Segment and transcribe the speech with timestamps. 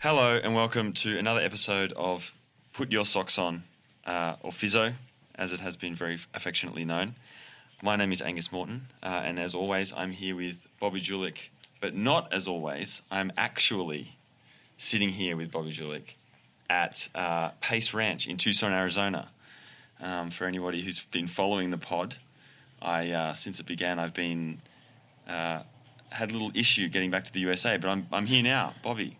[0.00, 2.32] Hello and welcome to another episode of
[2.72, 3.64] Put Your Socks On,
[4.06, 4.94] uh, or Fizzo,
[5.34, 7.16] as it has been very affectionately known.
[7.82, 11.50] My name is Angus Morton, uh, and as always, I'm here with Bobby Julich.
[11.80, 14.16] But not as always, I'm actually
[14.76, 16.14] sitting here with Bobby Julich
[16.70, 19.30] at uh, Pace Ranch in Tucson, Arizona.
[20.00, 22.18] Um, for anybody who's been following the pod,
[22.80, 24.60] I uh, since it began, I've been
[25.26, 25.62] uh,
[26.10, 29.16] had a little issue getting back to the USA, but I'm I'm here now, Bobby.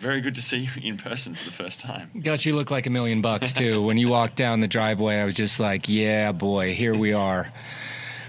[0.00, 2.10] Very good to see you in person for the first time.
[2.22, 3.82] Gosh, you look like a million bucks too.
[3.82, 7.52] when you walked down the driveway, I was just like, "Yeah, boy, here we are."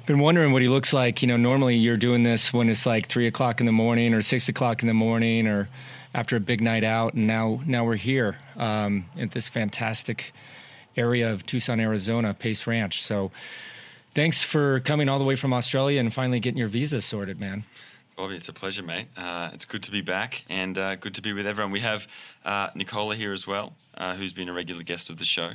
[0.06, 1.22] Been wondering what he looks like.
[1.22, 4.22] You know, normally you're doing this when it's like three o'clock in the morning or
[4.22, 5.70] six o'clock in the morning or
[6.14, 10.34] after a big night out, and now now we're here um, at this fantastic
[10.98, 13.02] area of Tucson, Arizona, Pace Ranch.
[13.02, 13.32] So,
[14.14, 17.64] thanks for coming all the way from Australia and finally getting your visa sorted, man.
[18.22, 19.08] Bobby, it's a pleasure, mate.
[19.18, 21.72] Uh, it's good to be back and uh, good to be with everyone.
[21.72, 22.08] We have
[22.46, 25.54] uh, Nicola here as well, uh, who's been a regular guest of the show.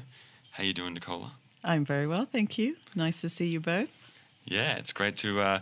[0.51, 1.35] How are you doing, Nicola?
[1.63, 2.75] I'm very well, thank you.
[2.97, 3.97] Nice to see you both.
[4.45, 5.61] Yeah, it's great to uh,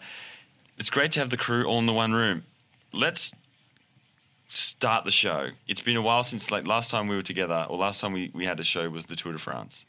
[0.78, 2.44] it's great to have the crew all in the one room.
[2.90, 3.34] Let's
[4.48, 5.48] start the show.
[5.68, 8.30] It's been a while since like last time we were together, or last time we,
[8.32, 9.84] we had a show was the Tour de France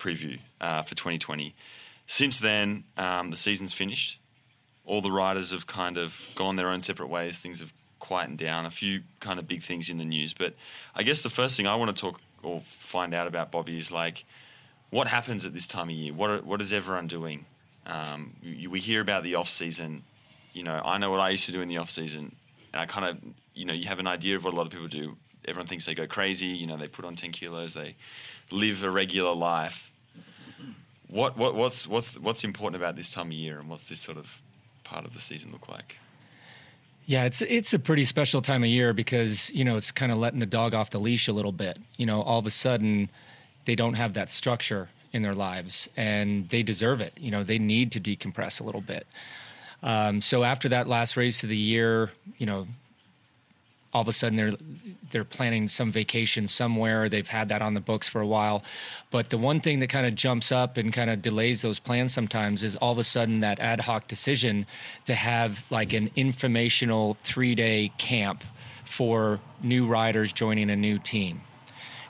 [0.00, 1.54] preview uh, for 2020.
[2.08, 4.18] Since then, um, the season's finished.
[4.86, 7.38] All the riders have kind of gone their own separate ways.
[7.38, 8.64] Things have quietened down.
[8.64, 10.54] A few kind of big things in the news, but
[10.94, 13.90] I guess the first thing I want to talk or find out about Bobby is
[13.90, 14.24] like,
[14.90, 16.14] what happens at this time of year?
[16.14, 17.44] What what is everyone doing?
[17.86, 20.04] Um, we, we hear about the off season.
[20.52, 22.34] You know, I know what I used to do in the off season,
[22.72, 23.18] and I kind of,
[23.54, 25.16] you know, you have an idea of what a lot of people do.
[25.44, 26.46] Everyone thinks they go crazy.
[26.46, 27.96] You know, they put on ten kilos, they
[28.50, 29.92] live a regular life.
[31.08, 34.18] What, what what's what's what's important about this time of year, and what's this sort
[34.18, 34.40] of
[34.86, 35.98] part of the season look like?
[37.04, 40.18] Yeah, it's it's a pretty special time of year because you know it's kind of
[40.18, 41.78] letting the dog off the leash a little bit.
[41.96, 43.10] You know, all of a sudden
[43.64, 47.12] they don't have that structure in their lives, and they deserve it.
[47.16, 49.06] You know, they need to decompress a little bit.
[49.82, 52.66] Um, so after that last race of the year, you know,
[53.92, 54.56] all of a sudden they're
[55.10, 57.08] they're planning some vacation somewhere.
[57.08, 58.62] They've had that on the books for a while,
[59.10, 62.12] but the one thing that kind of jumps up and kind of delays those plans
[62.12, 64.66] sometimes is all of a sudden that ad hoc decision
[65.06, 68.44] to have like an informational three day camp
[68.84, 71.40] for new riders joining a new team.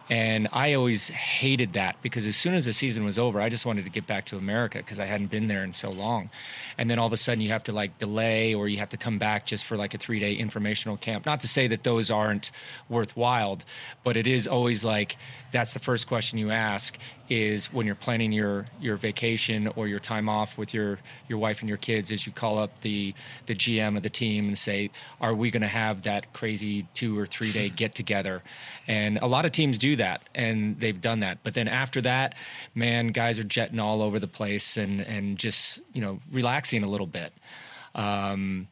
[0.08, 3.66] And I always hated that because as soon as the season was over, I just
[3.66, 6.30] wanted to get back to America because I hadn't been there in so long.
[6.78, 8.96] And then all of a sudden you have to like delay or you have to
[8.96, 11.26] come back just for like a three day informational camp.
[11.26, 12.52] Not to say that those aren't
[12.88, 13.58] worthwhile,
[14.04, 15.16] but it is always like
[15.52, 16.98] that's the first question you ask
[17.28, 20.98] is when you're planning your your vacation or your time off with your
[21.28, 23.14] your wife and your kids is you call up the
[23.46, 24.90] the GM of the team and say
[25.20, 28.42] are we going to have that crazy 2 or 3 day get together?
[28.86, 31.38] And a lot of teams do that and they've done that.
[31.42, 32.34] But then after that
[32.74, 36.88] man guys are jetting all over the place and and just you know relaxing a
[36.88, 37.32] little bit.
[37.94, 38.68] Um,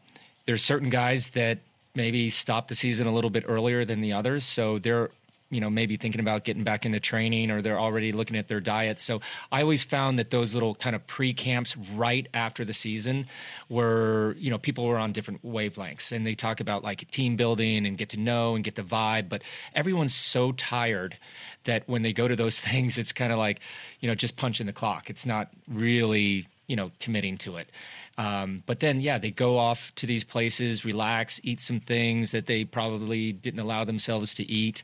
[0.47, 1.59] there's certain guys that
[1.95, 4.45] maybe stop the season a little bit earlier than the others.
[4.45, 5.11] So they're
[5.51, 8.61] you know maybe thinking about getting back into training or they're already looking at their
[8.61, 9.01] diet.
[9.01, 9.21] So
[9.53, 13.27] i always found that those little kind of pre-camps right after the season
[13.69, 17.87] were you know people were on different wavelengths and they talk about like team building
[17.87, 19.43] and get to know and get the vibe but
[19.75, 21.17] everyone's so tired
[21.65, 23.61] that when they go to those things it's kind of like
[24.01, 25.11] you know just punching the clock.
[25.11, 27.69] It's not really you know committing to it
[28.17, 32.47] um, but then, yeah, they go off to these places, relax, eat some things that
[32.47, 34.83] they probably didn't allow themselves to eat.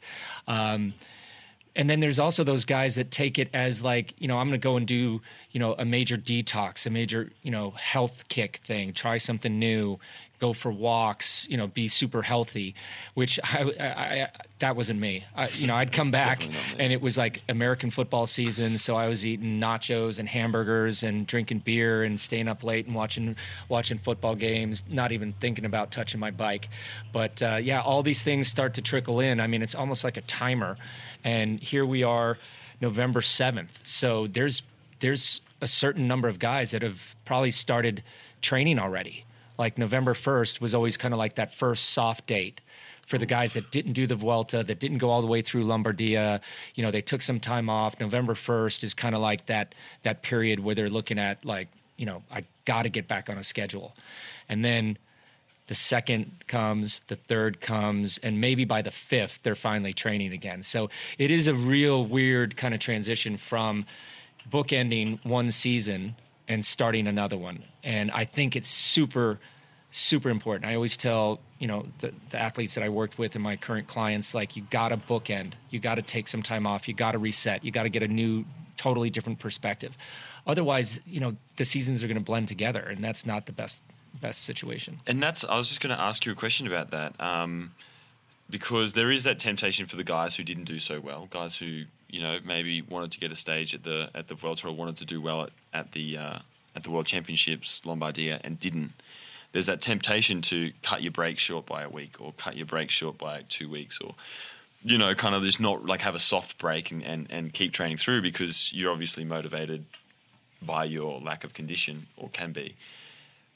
[0.49, 0.95] Um,
[1.77, 4.61] and then there's also those guys that take it as like you know i'm going
[4.61, 5.21] to go and do
[5.53, 9.99] you know a major detox a major you know health kick thing try something new
[10.41, 12.75] go for walks, you know, be super healthy,
[13.15, 14.29] which I, I, I
[14.59, 15.25] that wasn't me.
[15.35, 16.47] I, you know, I'd come back
[16.79, 21.27] and it was like American football season, so I was eating nachos and hamburgers and
[21.27, 23.37] drinking beer and staying up late and watching
[23.69, 26.69] watching football games, not even thinking about touching my bike.
[27.13, 29.41] But uh, yeah, all these things start to trickle in.
[29.41, 30.77] I mean, it's almost like a timer,
[31.23, 32.39] and here we are,
[32.81, 33.81] November seventh.
[33.85, 34.63] So there's
[35.01, 38.03] there's a certain number of guys that have probably started
[38.41, 39.25] training already
[39.61, 42.61] like November 1st was always kind of like that first soft date
[43.07, 45.65] for the guys that didn't do the Vuelta, that didn't go all the way through
[45.65, 46.41] Lombardia.
[46.75, 48.01] You know, they took some time off.
[48.01, 52.07] November 1st is kind of like that that period where they're looking at like, you
[52.07, 53.95] know, I got to get back on a schedule.
[54.49, 54.97] And then
[55.67, 60.63] the second comes, the third comes, and maybe by the fifth, they're finally training again.
[60.63, 63.85] So it is a real weird kind of transition from
[64.51, 66.17] bookending one season
[66.51, 67.63] and starting another one.
[67.85, 69.39] And I think it's super
[69.93, 70.71] super important.
[70.71, 73.87] I always tell you know the, the athletes that I worked with and my current
[73.87, 75.53] clients like you got to bookend.
[75.71, 76.89] You got to take some time off.
[76.89, 77.65] You got to reset.
[77.65, 78.45] You got to get a new,
[78.77, 79.97] totally different perspective.
[80.47, 83.81] Otherwise, you know the seasons are going to blend together, and that's not the best
[84.21, 84.99] best situation.
[85.07, 87.21] And that's I was just going to ask you a question about that.
[87.21, 87.73] Um,
[88.49, 91.85] because there is that temptation for the guys who didn't do so well, guys who
[92.13, 94.97] you know maybe wanted to get a stage at the at the World Tour, wanted
[94.99, 96.39] to do well at, at the uh,
[96.75, 98.93] at the World Championships, Lombardia, and didn't.
[99.53, 102.91] There's that temptation to cut your break short by a week, or cut your break
[102.91, 104.15] short by two weeks, or
[104.83, 107.73] you know, kind of just not like have a soft break and, and, and keep
[107.73, 109.85] training through because you're obviously motivated
[110.63, 112.77] by your lack of condition or can be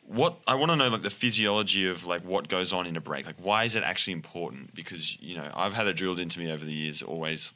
[0.06, 3.00] what I want to know like the physiology of like what goes on in a
[3.00, 3.26] break.
[3.26, 4.74] Like why is it actually important?
[4.74, 7.02] Because you know I've had it drilled into me over the years.
[7.02, 7.52] Always,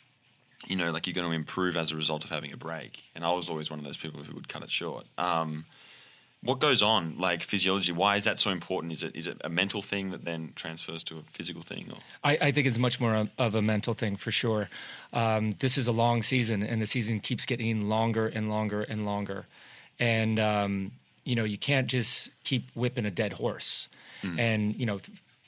[0.66, 3.05] you know, like you're going to improve as a result of having a break.
[3.14, 5.06] And I was always one of those people who would cut it short.
[5.16, 5.66] Um,
[6.43, 7.93] what goes on like physiology?
[7.93, 8.93] Why is that so important?
[8.93, 11.90] Is it is it a mental thing that then transfers to a physical thing?
[11.90, 11.99] Or?
[12.22, 14.69] I, I think it's much more of a mental thing for sure.
[15.12, 19.04] Um, this is a long season, and the season keeps getting longer and longer and
[19.04, 19.46] longer.
[19.99, 20.93] And um,
[21.28, 23.90] you know you can't just keep whipping a dead horse
[24.22, 24.38] mm.
[24.38, 24.99] and you know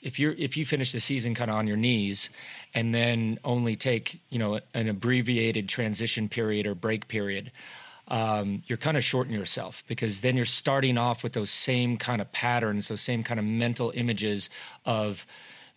[0.01, 2.29] if you're if you finish the season kind of on your knees
[2.73, 7.51] and then only take you know an abbreviated transition period or break period
[8.07, 12.21] um, you're kind of shorting yourself because then you're starting off with those same kind
[12.21, 14.49] of patterns those same kind of mental images
[14.85, 15.25] of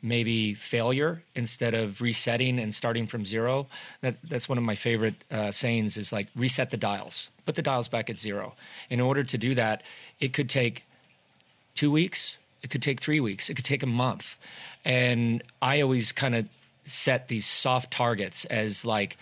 [0.05, 3.67] maybe failure instead of resetting and starting from zero.
[4.03, 7.63] That, that's one of my favorite uh, sayings is like reset the dials, put the
[7.63, 8.55] dials back at zero.
[8.91, 9.83] In order to do that,
[10.21, 10.85] it could take
[11.75, 14.37] two weeks, it could take three weeks, it could take a month.
[14.85, 16.49] And I always kind of
[16.85, 19.19] set these soft targets as like,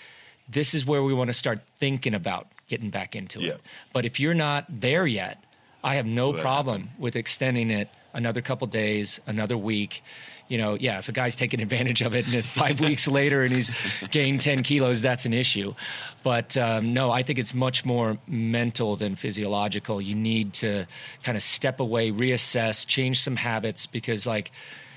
[0.49, 3.55] this is where we want to start thinking about getting back into yeah.
[3.55, 3.61] it.
[3.93, 5.43] But if you're not there yet,
[5.85, 10.05] I have no problem with extending it another couple days, another week
[10.53, 13.43] you know, yeah, if a guy's taking advantage of it and it's five weeks later
[13.43, 13.71] and he's
[14.11, 15.75] gained 10 kilos, that's an issue.
[16.23, 19.99] But um, no, I think it's much more mental than physiological.
[19.99, 20.85] You need to
[21.23, 24.53] kind of step away, reassess, change some habits because, like,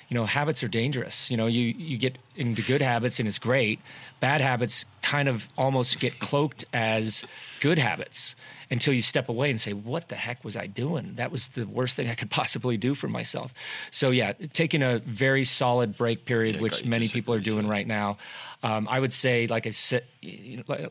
[0.09, 1.31] you know, habits are dangerous.
[1.31, 3.79] You know, you, you get into good habits and it's great.
[4.19, 7.23] Bad habits kind of almost get cloaked as
[7.61, 8.35] good habits
[8.69, 11.13] until you step away and say, "What the heck was I doing?
[11.15, 13.53] That was the worst thing I could possibly do for myself."
[13.91, 17.87] So yeah, taking a very solid break period, yeah, which many people are doing right
[17.87, 18.17] now.
[18.63, 20.03] Um, I would say, like I said,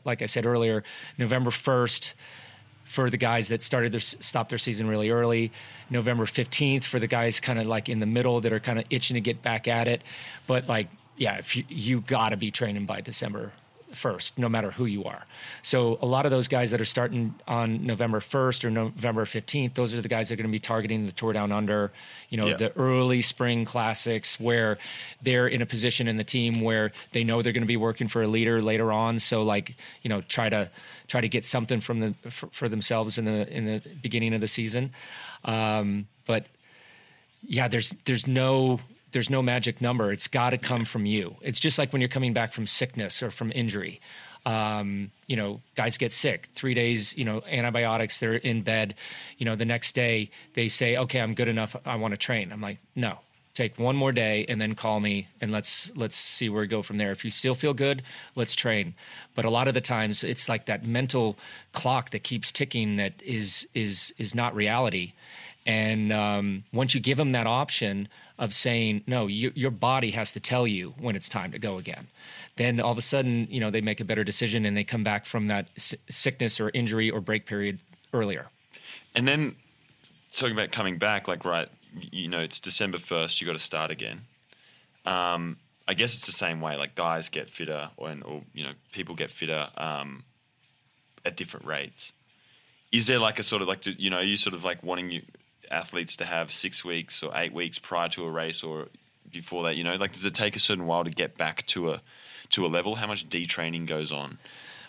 [0.05, 0.85] like I said earlier,
[1.19, 2.15] November first
[2.85, 5.53] for the guys that started their stopped their season really early.
[5.91, 8.85] November fifteenth for the guys kind of like in the middle that are kind of
[8.91, 10.03] itching to get back at it.
[10.47, 13.53] But like, yeah, if you you got to be training by December
[13.97, 15.25] first, no matter who you are.
[15.63, 19.75] So a lot of those guys that are starting on November 1st or November 15th,
[19.75, 21.93] those are the guys that are going to be targeting the Tour Down Under,
[22.29, 22.57] you know, yeah.
[22.57, 24.79] the early spring classics where
[25.23, 28.09] they're in a position in the team where they know they're going to be working
[28.09, 29.19] for a leader later on.
[29.19, 30.71] So like, you know, try to
[31.07, 34.41] try to get something from the for, for themselves in the in the beginning of
[34.41, 34.93] the season.
[35.45, 36.47] Um, but
[37.43, 38.81] yeah, there's there's no
[39.15, 40.13] there's no magic number.
[40.13, 41.37] It's got to come from you.
[41.41, 44.01] It's just like when you're coming back from sickness or from injury.
[44.45, 46.51] Um, you know, guys get sick.
[46.55, 48.19] Three days, you know, antibiotics.
[48.19, 48.95] They're in bed.
[49.39, 51.75] You know, the next day they say, "Okay, I'm good enough.
[51.87, 53.21] I want to train." I'm like, "No,
[53.55, 56.83] take one more day and then call me and let's let's see where we go
[56.83, 57.13] from there.
[57.13, 58.03] If you still feel good,
[58.35, 58.95] let's train."
[59.35, 61.39] But a lot of the times, it's like that mental
[61.73, 65.13] clock that keeps ticking that is is is not reality.
[65.67, 70.33] And um, once you give them that option of saying, no, you, your body has
[70.33, 72.09] to tell you when it's time to go again,
[72.57, 75.05] then all of a sudden, you know, they make a better decision and they come
[75.05, 77.79] back from that sickness or injury or break period
[78.13, 78.47] earlier.
[79.15, 79.55] And then
[80.33, 81.69] talking about coming back, like, right,
[82.11, 84.23] you know, it's December 1st, you got to start again.
[85.07, 86.77] Um, I guess it's the same way.
[86.77, 90.25] Like guys get fitter, or, or you know, people get fitter um,
[91.25, 92.13] at different rates.
[92.91, 95.11] Is there like a sort of like, you know, are you sort of like wanting
[95.11, 95.23] you
[95.75, 98.89] athletes to have six weeks or eight weeks prior to a race or
[99.31, 99.77] before that?
[99.77, 102.01] You know, like does it take a certain while to get back to a
[102.51, 102.97] to a level?
[102.97, 104.39] How much detraining goes on?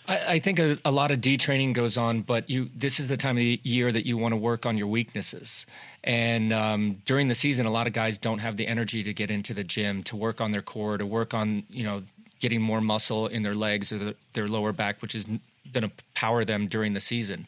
[0.08, 3.16] I, I think a, a, lot of detraining goes on, but you this is the
[3.16, 5.66] time of the year that you want to work on your weaknesses.
[6.04, 9.30] And um, during the season, a lot of guys don't have the energy to get
[9.30, 12.02] into the gym to work on their core, to work on you know
[12.40, 15.26] getting more muscle in their legs or the, their lower back, which is
[15.72, 17.46] going to power them during the season.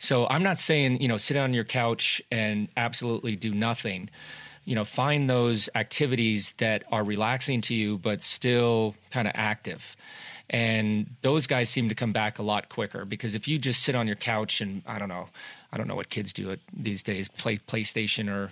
[0.00, 4.08] So I'm not saying, you know, sit on your couch and absolutely do nothing.
[4.64, 9.96] You know, find those activities that are relaxing to you, but still kind of active.
[10.48, 13.94] And those guys seem to come back a lot quicker because if you just sit
[13.94, 15.28] on your couch and I don't know,
[15.72, 18.50] I don't know what kids do it these days, play PlayStation or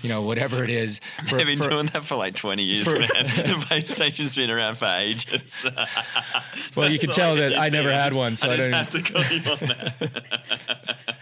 [0.00, 1.00] you know whatever it is.
[1.28, 2.86] For, They've been for, doing that for like twenty years.
[2.86, 5.64] For, PlayStation's been around for ages.
[6.76, 9.02] well, you can tell that I never had one, so I, I don't have to
[9.02, 11.14] call you on that.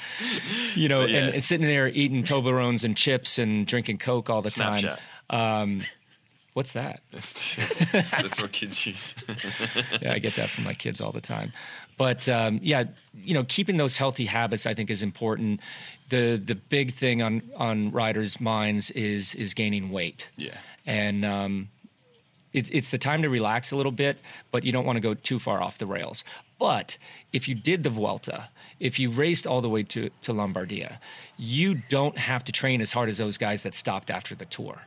[0.74, 1.18] you know, yeah.
[1.18, 4.98] and, and, sitting there eating Toblerones and chips and drinking Coke all the Snapchat.
[5.30, 5.62] time.
[5.62, 5.82] Um,
[6.52, 7.00] What's that?
[7.12, 7.54] That's,
[7.92, 9.14] that's, that's what kids use.
[10.02, 11.52] yeah, I get that from my kids all the time.
[12.00, 15.60] But um, yeah, you know, keeping those healthy habits I think is important.
[16.08, 20.30] The the big thing on on riders' minds is is gaining weight.
[20.38, 21.68] Yeah, and um,
[22.54, 24.18] it, it's the time to relax a little bit,
[24.50, 26.24] but you don't want to go too far off the rails.
[26.58, 26.96] But
[27.34, 30.96] if you did the Vuelta, if you raced all the way to, to Lombardia,
[31.36, 34.78] you don't have to train as hard as those guys that stopped after the tour.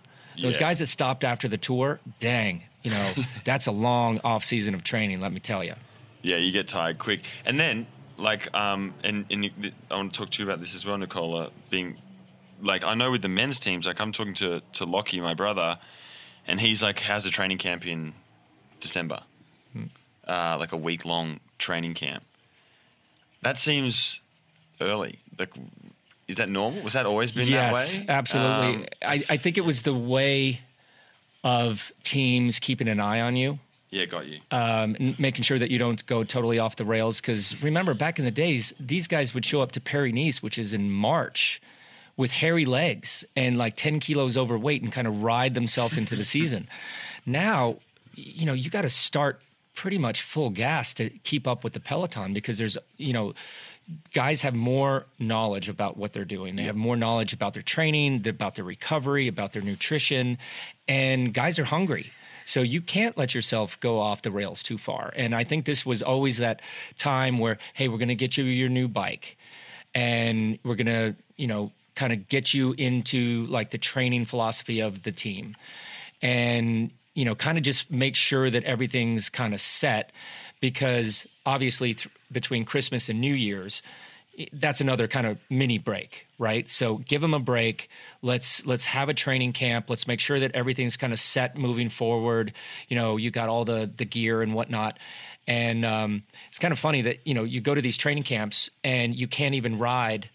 [0.41, 0.61] Those yeah.
[0.61, 4.83] guys that stopped after the tour, dang, you know, that's a long off season of
[4.83, 5.21] training.
[5.21, 5.75] Let me tell you.
[6.23, 7.85] Yeah, you get tired quick, and then
[8.17, 11.51] like, um, and and I want to talk to you about this as well, Nicola.
[11.69, 11.97] Being
[12.61, 15.77] like, I know with the men's teams, like I'm talking to to Lachie, my brother,
[16.47, 18.13] and he's like has a training camp in
[18.79, 19.21] December,
[19.73, 19.85] hmm.
[20.27, 22.23] uh, like a week long training camp.
[23.41, 24.21] That seems
[24.79, 25.19] early.
[25.37, 25.53] Like
[26.27, 26.81] is that normal?
[26.81, 28.05] Was that always been yes, that way?
[28.09, 28.83] absolutely.
[28.83, 30.61] Um, I, I think it was the way
[31.43, 33.59] of teams keeping an eye on you.
[33.93, 34.39] Yeah, got you.
[34.49, 37.21] Um, making sure that you don't go totally off the rails.
[37.21, 40.57] Because remember, back in the days, these guys would show up to Paris Nice, which
[40.57, 41.61] is in March,
[42.17, 46.25] with hairy legs and like 10 kilos overweight and kind of ride themselves into the
[46.25, 46.67] season.
[47.25, 47.77] Now,
[48.15, 49.41] you know, you got to start
[49.75, 53.33] pretty much full gas to keep up with the peloton because there's, you know,
[54.13, 56.57] guys have more knowledge about what they're doing.
[56.57, 56.71] They yep.
[56.71, 60.37] have more knowledge about their training, about their recovery, about their nutrition,
[60.85, 62.11] and guys are hungry.
[62.45, 65.13] So you can't let yourself go off the rails too far.
[65.15, 66.61] And I think this was always that
[66.97, 69.37] time where, hey, we're going to get you your new bike,
[69.95, 74.79] and we're going to, you know, kind of get you into like the training philosophy
[74.79, 75.55] of the team,
[76.21, 80.11] and you know, kind of just make sure that everything's kind of set
[80.59, 83.83] because obviously th- between Christmas and New Year's,
[84.51, 86.67] that's another kind of mini break, right?
[86.69, 87.89] So give them a break.
[88.21, 89.89] Let's let's have a training camp.
[89.89, 92.53] Let's make sure that everything's kind of set moving forward.
[92.89, 94.97] You know, you got all the the gear and whatnot.
[95.45, 98.69] And um, it's kind of funny that you know you go to these training camps
[98.83, 100.29] and you can't even ride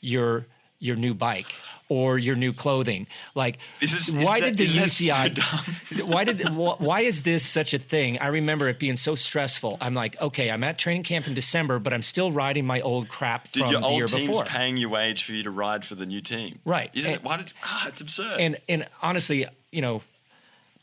[0.00, 0.46] your
[0.80, 1.54] your new bike
[1.88, 3.06] or your new clothing.
[3.34, 5.38] Like, is why that, did the UCI?
[5.38, 8.18] So why did why is this such a thing?
[8.18, 9.78] I remember it being so stressful.
[9.80, 13.08] I'm like, okay, I'm at training camp in December, but I'm still riding my old
[13.08, 14.44] crap Dude, from your the old year team's before.
[14.44, 16.90] paying your wage for you to ride for the new team, right?
[16.94, 17.24] Isn't and, it?
[17.26, 17.52] Why did?
[17.64, 18.40] Ah, it's absurd.
[18.40, 20.02] And and honestly, you know,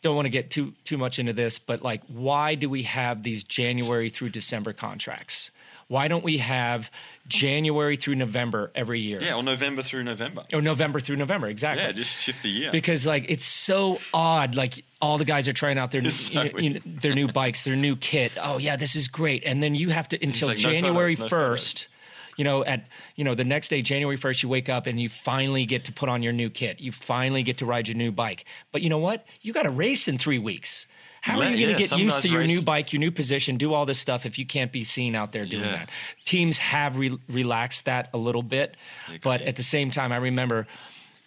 [0.02, 3.24] don't want to get too too much into this, but like, why do we have
[3.24, 5.52] these January through December contracts?
[5.88, 6.90] Why don't we have
[7.27, 9.20] January through November every year?
[9.22, 10.46] Yeah, or November through November.
[10.53, 11.84] Or November through November, exactly.
[11.84, 12.72] Yeah, just shift the year.
[12.72, 14.55] Because like it's so odd.
[14.55, 17.13] Like all the guys are trying out their new, so you know, you know, their
[17.13, 18.32] new bikes, their new kit.
[18.41, 19.44] Oh yeah, this is great.
[19.46, 21.88] And then you have to until like, January first.
[21.89, 21.96] No
[22.36, 25.10] you know, at you know the next day, January first, you wake up and you
[25.10, 26.82] finally get to put on your new kit.
[26.82, 28.46] You finally get to ride your new bike.
[28.72, 29.25] But you know what?
[29.41, 30.88] You got a race in three weeks.
[31.25, 32.50] How are you going to yeah, get used to your race.
[32.50, 35.32] new bike, your new position, do all this stuff if you can't be seen out
[35.32, 35.72] there doing yeah.
[35.72, 35.89] that?
[36.24, 38.77] Teams have re- relaxed that a little bit,
[39.24, 40.67] but at the same time, I remember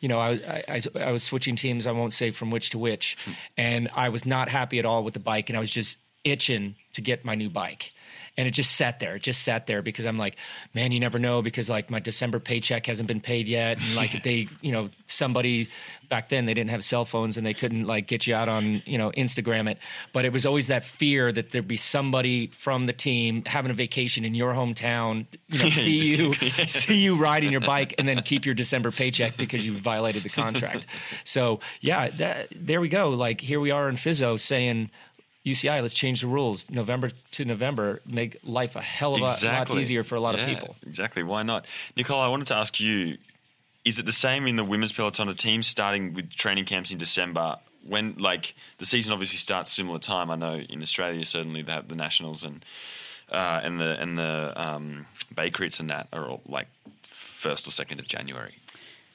[0.01, 1.89] you know, I, I, I, was switching teams.
[1.89, 3.33] I won't say from which to which, hmm.
[3.57, 6.77] and I was not happy at all with the bike, and I was just itching
[6.93, 7.91] to get my new bike
[8.39, 9.17] and it just sat there.
[9.17, 10.37] It just sat there because I'm like,
[10.73, 14.15] man, you never know because like my December paycheck hasn't been paid yet, and like
[14.15, 15.69] if they, you know, somebody
[16.09, 18.81] back then they didn't have cell phones and they couldn't like get you out on
[18.87, 19.79] you know Instagram it,
[20.13, 23.75] but it was always that fear that there'd be somebody from the team having a
[23.75, 26.33] vacation in your hometown, you know, see you
[26.69, 30.29] see you riding your bike and then keep your December paycheck because you violated the
[30.29, 30.87] contract.
[31.25, 33.11] so yeah, that, there we go.
[33.11, 34.91] Like here we are in Fizzo saying
[35.47, 36.71] UCI, let's change the rules.
[36.71, 39.77] November to November, make life a hell of a exactly.
[39.77, 40.77] lot easier for a lot yeah, of people.
[40.87, 41.23] Exactly.
[41.23, 41.67] Why not?
[41.97, 43.19] Nicole, I wanted to ask you
[43.85, 45.29] is it the same in the women's peloton?
[45.29, 49.99] A team starting with training camps in December when, like, the season obviously starts similar
[49.99, 50.31] time.
[50.31, 52.65] I know in Australia, certainly they have the nationals and
[53.31, 56.69] uh, and the and the um, Bay Crits and that are all like
[57.03, 58.57] first or second of January.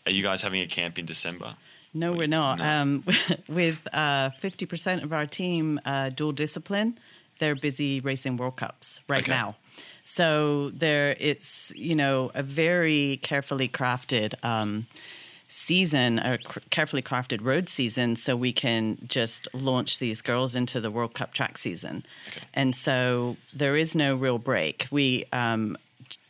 [0.06, 1.56] Are you guys having a camp in December?
[1.94, 2.60] No, we're not.
[2.60, 2.66] No.
[2.66, 3.04] Um,
[3.48, 6.98] with uh, 50% of our team uh, dual discipline,
[7.40, 9.32] they're busy racing World Cups right okay.
[9.32, 9.56] now.
[10.04, 14.88] So there, it's you know a very carefully crafted um,
[15.48, 16.38] season, a
[16.70, 21.34] carefully crafted road season, so we can just launch these girls into the World Cup
[21.34, 22.06] track season.
[22.28, 22.42] Okay.
[22.54, 24.88] And so there is no real break.
[24.92, 25.78] We um,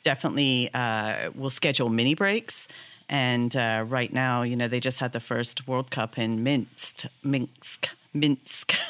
[0.03, 2.67] definitely uh, will schedule mini breaks.
[3.13, 7.05] And uh, right now, you know, they just had the first World Cup in Minsk,
[7.23, 8.73] Minsk, Minsk.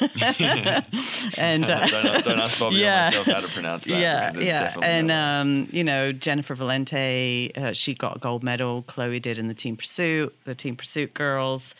[1.38, 3.08] and uh, don't, don't ask Bobby Yeah.
[3.08, 4.00] or myself how to pronounce that.
[4.00, 8.42] yeah, because it's yeah, and um, you know Jennifer Valente, uh, she got a gold
[8.42, 8.82] medal.
[8.86, 10.34] Chloe did in the team pursuit.
[10.44, 11.74] The team pursuit girls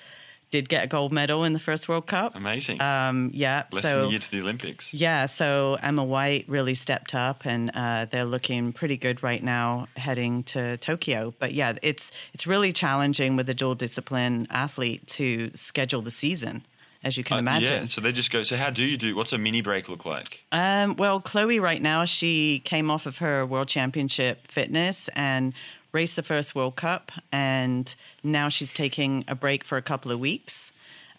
[0.55, 2.37] did get a gold medal in the first World Cup.
[2.37, 2.81] amazing.
[2.81, 4.95] Um, yeah, Less so than a year to the Olympics.
[4.95, 9.89] yeah, so Emma White really stepped up, and uh, they're looking pretty good right now,
[9.97, 11.35] heading to Tokyo.
[11.41, 16.65] But yeah, it's it's really challenging with a dual discipline athlete to schedule the season,
[17.03, 17.73] as you can Uh, imagine.
[17.81, 18.43] Yeah, so they just go.
[18.45, 19.17] So how do you do?
[19.17, 20.45] What's a mini break look like?
[20.53, 25.53] Um, well, Chloe, right now, she came off of her World Championship fitness and
[25.95, 30.19] raced the first World Cup, and now she's taking a break for a couple of
[30.19, 30.73] weeks.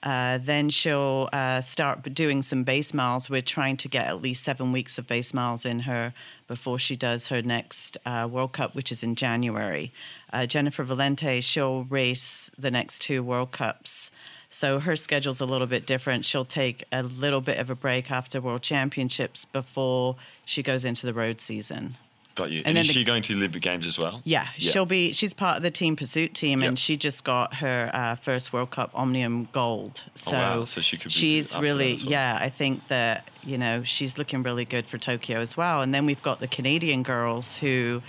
[0.04, 3.28] Uh, then she'll uh, start doing some base miles.
[3.28, 6.14] We're trying to get at least seven weeks of base miles in her
[6.48, 9.92] before she does her next uh, World Cup, which is in January.
[10.32, 14.12] Uh, Jennifer Valente, she'll race the next two World Cups.
[14.52, 16.24] So her schedule's a little bit different.
[16.24, 21.08] She'll take a little bit of a break after World Championships before she goes into
[21.08, 21.98] the road season.
[22.36, 22.60] Got you.
[22.60, 24.22] And, And is the- she going to the Olympic Games as well?
[24.26, 25.14] Yeah, she'll be.
[25.14, 28.72] She's part of the team pursuit team, and she just got her uh, first World
[28.72, 30.04] Cup Omnium Gold.
[30.16, 30.66] So, Oh, wow.
[30.66, 31.94] So she could be she's up for that really.
[31.96, 32.12] well.
[32.12, 35.82] Yeah, I think that you know she's looking really good for Tokyo as well.
[35.82, 38.02] And then we've got the Canadian girls who.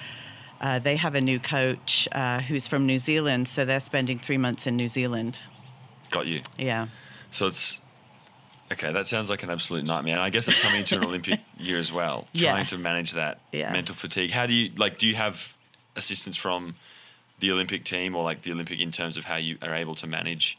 [0.58, 4.38] Uh, they have a new coach uh, who's from New Zealand, so they're spending three
[4.38, 5.42] months in New Zealand.
[6.10, 6.40] Got you.
[6.56, 6.86] Yeah.
[7.30, 7.78] So it's
[8.72, 8.92] okay.
[8.92, 10.14] That sounds like an absolute nightmare.
[10.14, 12.26] And I guess it's coming into an Olympic year as well.
[12.32, 12.52] Yeah.
[12.52, 13.72] Trying to manage that Yeah.
[13.72, 14.30] mental fatigue.
[14.30, 14.98] How do you like?
[14.98, 15.54] Do you have
[15.96, 16.74] assistance from
[17.40, 20.06] the Olympic team or like the Olympic in terms of how you are able to
[20.06, 20.56] manage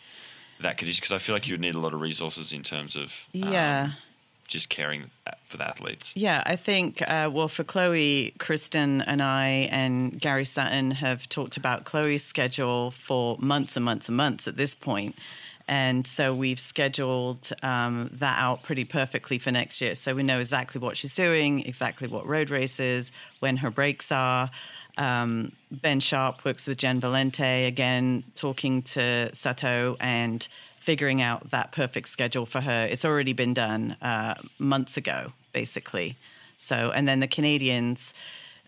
[0.60, 1.02] that condition?
[1.02, 3.52] Because I feel like you would need a lot of resources in terms of um,
[3.54, 3.92] Yeah.
[4.48, 5.10] just caring
[5.48, 6.14] for the athletes.
[6.16, 11.58] Yeah, I think, uh, well, for Chloe, Kristen and I and Gary Sutton have talked
[11.58, 15.16] about Chloe's schedule for months and months and months at this point.
[15.68, 19.96] And so we've scheduled um, that out pretty perfectly for next year.
[19.96, 24.50] So we know exactly what she's doing, exactly what road races, when her breaks are.
[24.98, 30.48] Um, ben Sharp works with Jen Valente, again, talking to Sato and
[30.80, 32.88] figuring out that perfect schedule for her.
[32.90, 36.18] It's already been done uh, months ago, basically.
[36.56, 38.14] So, and then the Canadians,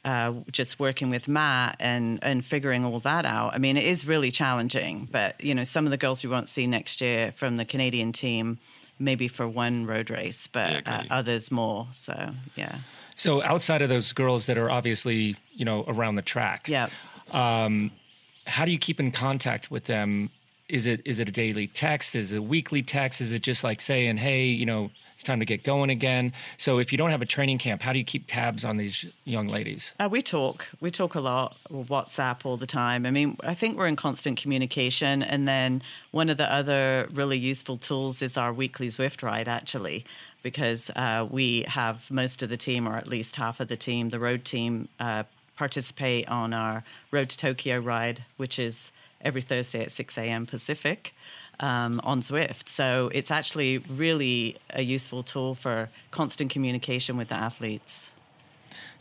[0.05, 3.53] uh, just working with Matt and and figuring all that out.
[3.53, 5.07] I mean, it is really challenging.
[5.11, 8.11] But you know, some of the girls we won't see next year from the Canadian
[8.11, 8.59] team,
[8.97, 11.87] maybe for one road race, but Yeah, uh, others more.
[11.93, 12.79] So, yeah,
[13.15, 16.89] So outside of those girls that are obviously, you know, around the track, yeah.
[17.31, 20.29] how do you keep in contact with them?
[20.69, 22.15] Is it is it a daily text?
[22.15, 23.21] Is it a weekly text?
[23.21, 26.31] Is it just like saying, "Hey, you know, it's time to get going again"?
[26.57, 29.03] So if you don't have a training camp, how do you keep tabs on these
[29.25, 29.93] young ladies?
[29.99, 30.67] Uh, we talk.
[30.79, 31.57] We talk a lot.
[31.71, 33.07] WhatsApp all the time.
[33.07, 35.23] I mean, I think we're in constant communication.
[35.23, 40.05] And then one of the other really useful tools is our weekly Zwift ride, actually,
[40.43, 44.09] because uh, we have most of the team, or at least half of the team,
[44.09, 45.23] the road team, uh,
[45.55, 50.45] participate on our Road to Tokyo ride, which is every Thursday at 6 a.m.
[50.45, 51.13] Pacific.
[51.61, 52.69] Um, on Zwift.
[52.69, 58.11] So it's actually really a useful tool for constant communication with the athletes.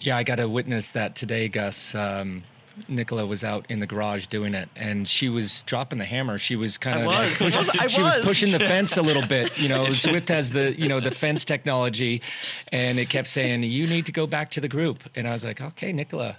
[0.01, 1.95] Yeah, I got to witness that today, Gus.
[1.95, 2.43] Um,
[2.87, 6.39] Nicola was out in the garage doing it, and she was dropping the hammer.
[6.39, 7.27] She was kind of I
[7.89, 8.21] she was was.
[8.23, 9.59] pushing the fence a little bit.
[9.59, 12.23] You know, Zwift has the you know the fence technology,
[12.71, 15.03] and it kept saying you need to go back to the group.
[15.17, 16.37] And I was like, okay, Nicola.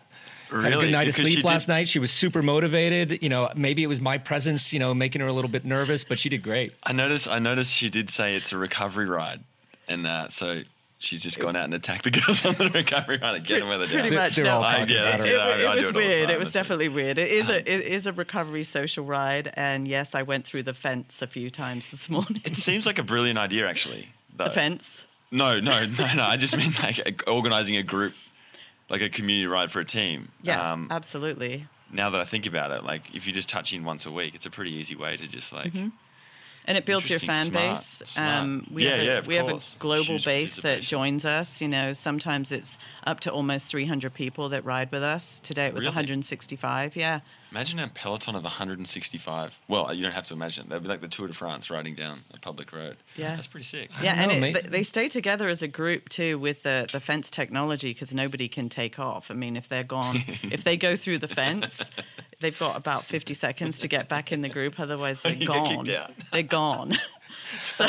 [0.51, 1.87] Had a good night of Because she sleep did- last night.
[1.87, 3.21] She was super motivated.
[3.21, 6.03] You know, maybe it was my presence, you know, making her a little bit nervous,
[6.03, 6.73] but she did great.
[6.83, 7.27] I noticed.
[7.27, 9.41] I noticed she did say it's a recovery ride,
[9.87, 10.61] and uh, so
[10.97, 13.69] she's just gone out and attacked the girls on the recovery ride and get them
[13.69, 14.17] where they're Pretty down.
[14.19, 14.35] much.
[14.35, 14.57] They're no.
[14.57, 15.29] all I- yeah, about that's it.
[15.29, 16.27] it, it was it all the weird.
[16.27, 16.35] time.
[16.35, 17.17] It was That's definitely weird.
[17.19, 20.73] It is a it is a recovery social ride, and yes, I went through the
[20.73, 22.41] fence a few times this morning.
[22.43, 24.09] It seems like a brilliant idea, actually.
[24.35, 24.45] Though.
[24.45, 25.05] the fence.
[25.31, 26.23] No, no, no, no.
[26.23, 28.13] I just mean like organizing a group,
[28.89, 30.29] like a community ride for a team.
[30.41, 31.67] Yeah, Um, absolutely.
[31.91, 34.35] now that I think about it, like if you just touch in once a week,
[34.35, 35.73] it's a pretty easy way to just like.
[36.65, 37.77] And it builds your fan Smart.
[37.77, 38.01] base.
[38.05, 38.71] Smart.
[38.71, 41.61] we Yeah, have a, yeah, of we have a global Huge base that joins us.
[41.61, 45.39] You know, sometimes it's up to almost 300 people that ride with us.
[45.39, 45.95] Today it was Really?
[45.95, 46.95] 165.
[46.95, 47.21] Yeah.
[47.51, 49.59] Imagine a peloton of 165.
[49.67, 50.69] Well, you don't have to imagine.
[50.69, 52.97] That'd be like the Tour de France riding down a public road.
[53.15, 53.35] Yeah.
[53.35, 53.89] That's pretty sick.
[54.01, 57.31] Yeah, don't and it, they stay together as a group too with the, the fence
[57.31, 59.31] technology because nobody can take off.
[59.31, 61.89] I mean, if they're gone, if they go through the fence,
[62.39, 64.79] they've got about 50 seconds to get back in the group.
[64.79, 65.85] Otherwise, they're gone.
[65.85, 66.31] kicked.
[66.31, 66.97] They're gone.
[67.59, 67.87] so,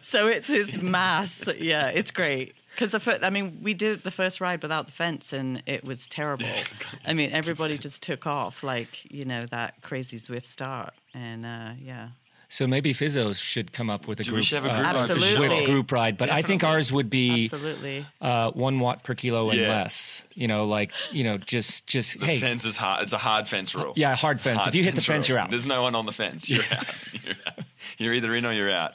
[0.00, 1.48] so it's this mass.
[1.56, 2.54] Yeah, it's great.
[2.74, 5.84] Because the fir- I mean, we did the first ride without the fence, and it
[5.84, 6.46] was terrible.
[7.06, 11.72] I mean, everybody just took off like you know that crazy Zwift start, and uh,
[11.78, 12.08] yeah.
[12.48, 15.08] So maybe Fizzo should come up with a we group, should have a uh, group
[15.08, 15.20] ride.
[15.22, 16.18] Zwift group ride.
[16.18, 18.04] But I think ours would be Absolutely.
[18.20, 19.68] uh, one watt per kilo and Yeah.
[19.68, 20.22] less.
[20.34, 23.04] You know, like you know, just just The hey, fence is hard.
[23.04, 23.94] It's a hard fence rule.
[23.96, 24.58] yeah, hard fence.
[24.58, 25.36] Hard if you hit the fence, rule.
[25.36, 25.50] you're out.
[25.50, 26.50] There's no one on the fence.
[26.50, 26.84] You're out.
[27.24, 27.58] You're out.
[27.96, 28.92] You're either in or you're out.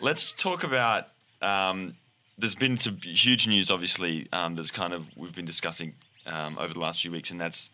[0.00, 1.06] Let's talk about.
[1.40, 1.94] Um,
[2.38, 4.28] there's been some huge news, obviously.
[4.32, 5.94] Um, there's kind of we've been discussing
[6.26, 7.70] um, over the last few weeks, and that's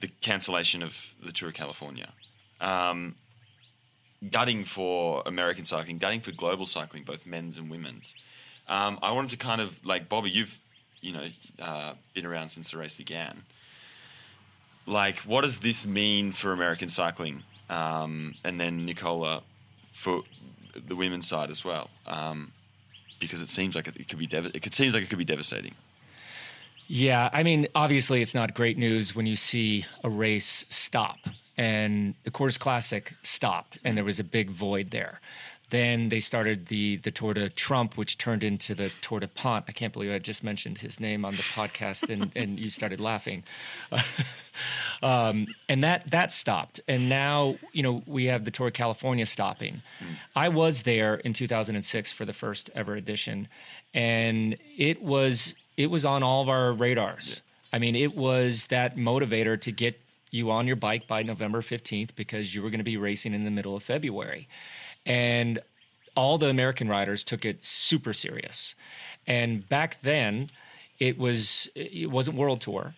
[0.00, 2.12] the cancellation of the Tour of California.
[2.60, 3.16] Um,
[4.30, 8.14] gutting for American cycling, gutting for global cycling, both men's and women's.
[8.68, 10.58] Um, I wanted to kind of like Bobby, you've
[11.00, 13.42] you know uh, been around since the race began.
[14.86, 17.42] Like, what does this mean for American cycling?
[17.70, 19.42] Um, and then Nicola
[19.92, 20.22] for
[20.74, 22.52] the women's side as well, um,
[23.26, 25.74] because it seems like it, could be dev- it seems like it could be devastating.
[26.86, 31.18] Yeah, I mean, obviously, it's not great news when you see a race stop
[31.56, 35.20] and the Coors Classic stopped, and there was a big void there.
[35.70, 39.64] Then they started the the Tour de Trump, which turned into the Tour DuPont.
[39.68, 43.00] I can't believe I just mentioned his name on the podcast, and, and you started
[43.00, 43.44] laughing.
[45.02, 49.26] um, and that that stopped, and now you know we have the Tour of California
[49.26, 49.82] stopping.
[50.36, 53.48] I was there in 2006 for the first ever edition,
[53.94, 57.42] and it was it was on all of our radars.
[57.72, 60.00] I mean, it was that motivator to get
[60.30, 63.44] you on your bike by November 15th because you were going to be racing in
[63.44, 64.48] the middle of February.
[65.06, 65.60] And
[66.16, 68.74] all the American riders took it super serious.
[69.26, 70.48] And back then,
[70.98, 72.94] it was it wasn't World Tour,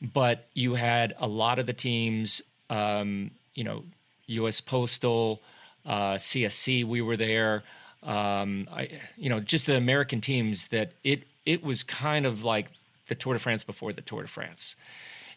[0.00, 3.84] but you had a lot of the teams, um, you know,
[4.26, 4.60] U.S.
[4.60, 5.42] Postal,
[5.84, 6.84] uh, CSC.
[6.84, 7.64] We were there.
[8.02, 12.70] Um, I, you know, just the American teams that it it was kind of like
[13.08, 14.76] the Tour de France before the Tour de France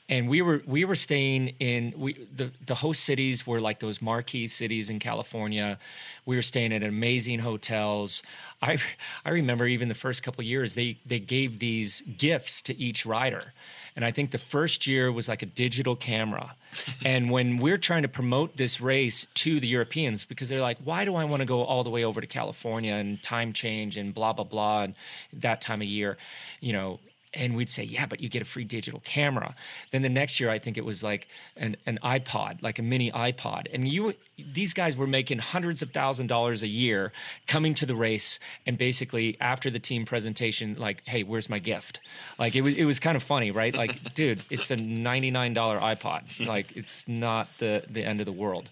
[0.09, 4.01] and we were we were staying in we the the host cities were like those
[4.01, 5.77] marquee cities in California.
[6.25, 8.23] We were staying at amazing hotels.
[8.61, 8.79] I
[9.25, 13.05] I remember even the first couple of years they they gave these gifts to each
[13.05, 13.53] rider.
[13.97, 16.55] And I think the first year was like a digital camera.
[17.05, 21.03] and when we're trying to promote this race to the Europeans, because they're like, why
[21.03, 24.13] do I want to go all the way over to California and time change and
[24.13, 24.93] blah, blah, blah, and
[25.33, 26.17] that time of year?
[26.59, 26.99] You know,
[27.33, 29.53] and we'd say, yeah, but you get a free digital camera.
[29.91, 33.11] Then the next year, I think it was like an, an iPod, like a mini
[33.11, 33.67] iPod.
[33.73, 37.11] And you, these guys were making hundreds of thousand dollars a year
[37.45, 38.39] coming to the race.
[38.65, 41.99] And basically after the team presentation, like, hey, where's my gift?
[42.39, 43.75] Like it was, it was kind of funny, right?
[43.75, 46.47] Like, dude, it's a $99 iPod.
[46.47, 48.69] Like it's not the, the end of the world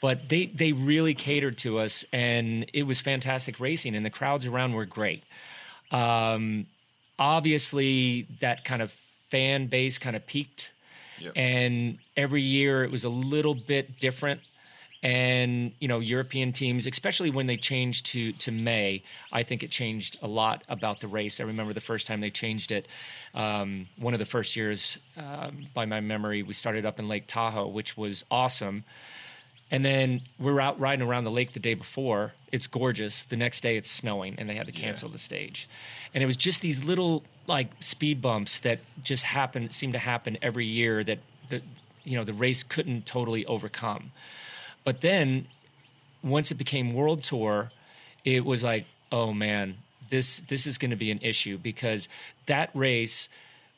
[0.00, 4.46] but they they really catered to us and it was fantastic racing and the crowds
[4.46, 5.24] around were great
[5.90, 6.66] um,
[7.18, 8.92] obviously that kind of
[9.30, 10.70] fan base kind of peaked.
[11.20, 11.32] Yep.
[11.34, 14.40] and every year it was a little bit different.
[15.02, 19.70] And you know european teams especially when they changed to to may i think it
[19.70, 21.38] changed a lot about the race.
[21.38, 22.88] I remember the first time they changed it
[23.32, 27.28] um, one of the first years um, by my memory we started up in lake
[27.28, 28.82] tahoe which was awesome
[29.70, 32.32] and then we're out riding around the lake the day before.
[32.50, 33.24] It's gorgeous.
[33.24, 35.68] The next day it's snowing and they had to cancel the stage.
[36.14, 40.38] And it was just these little like speed bumps that just happen seem to happen
[40.40, 41.18] every year that
[41.50, 41.62] the
[42.04, 44.12] you know the race couldn't totally overcome.
[44.84, 45.46] But then
[46.22, 47.70] once it became world tour,
[48.24, 49.76] it was like, oh man,
[50.08, 52.08] this this is going to be an issue because
[52.46, 53.28] that race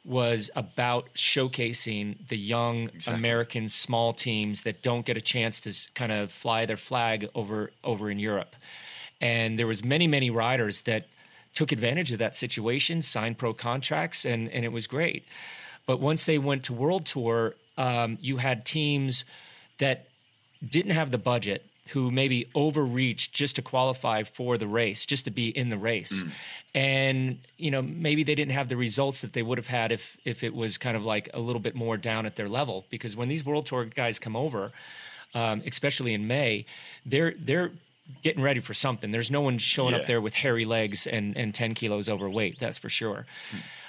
[0.04, 6.10] was about showcasing the young American small teams that don't get a chance to kind
[6.10, 8.56] of fly their flag over over in Europe.
[9.20, 11.06] And there was many many riders that
[11.52, 15.24] took advantage of that situation, signed pro contracts, and and it was great.
[15.86, 19.24] But once they went to World Tour, um, you had teams
[19.78, 20.06] that
[20.66, 25.30] didn't have the budget who maybe overreached just to qualify for the race, just to
[25.30, 26.24] be in the race.
[26.74, 30.16] And, you know, maybe they didn't have the results that they would have had if
[30.24, 32.84] if it was kind of like a little bit more down at their level.
[32.90, 34.72] Because when these World Tour guys come over,
[35.34, 36.64] um, especially in May,
[37.04, 37.70] they're they're
[38.22, 39.12] getting ready for something.
[39.12, 40.00] There's no one showing Yeah.
[40.00, 43.24] up there with hairy legs and, and 10 kilos overweight, that's for sure.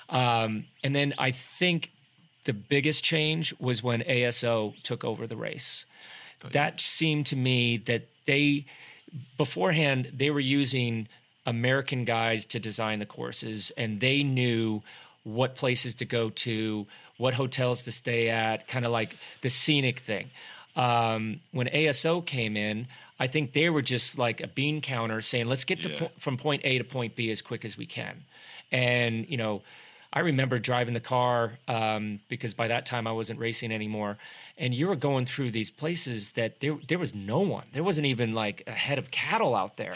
[0.10, 1.90] Um, and then I think
[2.44, 5.86] the biggest change was when ASO took over the race.
[6.50, 8.66] That seemed to me that they
[9.38, 11.08] beforehand they were using
[11.46, 14.82] American guys to design the courses, and they knew
[15.24, 20.00] what places to go to, what hotels to stay at, kind of like the scenic
[20.00, 20.30] thing.
[20.76, 22.88] Um, when ASO came in,
[23.20, 26.00] I think they were just like a bean counter saying, let's get to Yeah.
[26.00, 28.24] po- from point A to point B as quick as we can.
[28.72, 29.62] And, you know,
[30.14, 34.18] I remember driving the car um, because by that time I wasn't racing anymore.
[34.62, 37.66] And you were going through these places that there, there was no one.
[37.74, 39.96] There wasn't even like a head of cattle out there.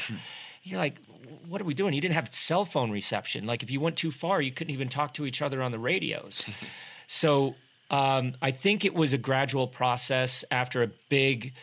[0.63, 0.99] You're like,
[1.47, 1.93] what are we doing?
[1.93, 3.45] You didn't have cell phone reception.
[3.45, 5.77] Like if you went too far, you couldn't even talk to each other on the
[5.77, 6.47] radios.
[7.07, 7.53] so
[7.91, 11.53] um, I think it was a gradual process after a big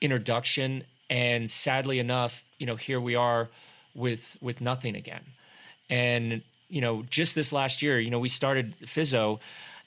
[0.00, 3.48] introduction, and sadly enough, you know, here we are
[3.96, 5.24] with with nothing again.
[5.90, 9.40] And you know, just this last year, you know, we started Fizzo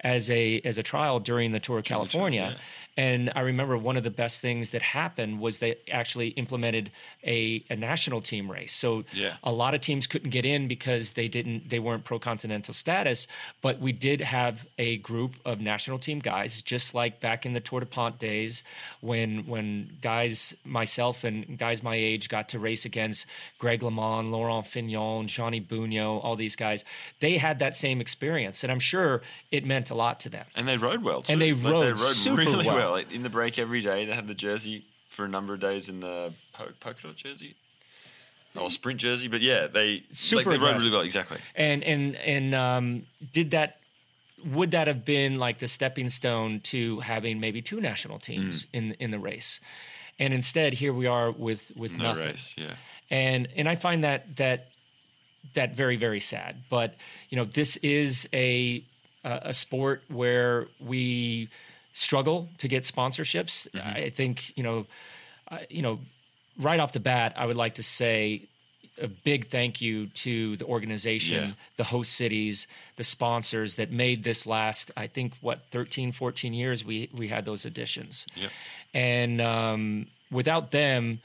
[0.04, 2.58] as a as a trial during the tour of California.
[3.02, 6.86] And I remember one of the best things that happened was they actually implemented
[7.24, 8.74] a, a national team race.
[8.84, 9.34] So Yeah.
[9.44, 13.20] a lot of teams couldn't get in because they didn't they weren't pro continental status
[13.66, 17.60] but we did have a group of national team guys just like back in the
[17.68, 18.64] tour DuPont days
[19.10, 19.68] when when
[20.02, 21.36] guys myself and
[21.66, 23.26] guys my age got to race against
[23.60, 26.84] greg lemond laurent fignon Gianni Bugno, all these guys
[27.20, 30.68] they had that same experience and i'm sure it meant a lot to them And
[30.68, 31.34] they rode well too.
[31.34, 32.76] And they Like, rode super really well.
[32.76, 32.91] well.
[32.92, 34.06] Like, in the break every day.
[34.06, 37.56] They had the jersey for a number of days in the po- polka dot jersey.
[38.56, 41.02] Or sprint jersey, but yeah, they Super like, they rode really well.
[41.02, 41.38] Exactly.
[41.56, 43.78] and and and um, did that
[44.46, 48.94] would that have been like the stepping stone to having maybe two national teams in
[49.00, 49.62] in the race
[50.20, 52.56] and instead here we are with with No nothing race.
[52.58, 52.74] Yeah.
[53.12, 54.70] and and i find that that
[55.54, 56.96] that very very sad but
[57.30, 58.84] you know this is a
[59.24, 61.48] a a sport where we
[61.94, 64.86] struggle to get sponsorships i think you know
[65.50, 66.00] I- you know
[66.58, 68.48] right off the bat i would like to say
[69.02, 71.54] a big thank you to the organization Yeah.
[71.78, 76.86] the host cities the sponsors that made this last i think what 13 14 years
[76.86, 78.26] we we had those additions.
[78.94, 81.22] And um, without them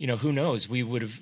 [0.00, 1.16] you know who knows we would have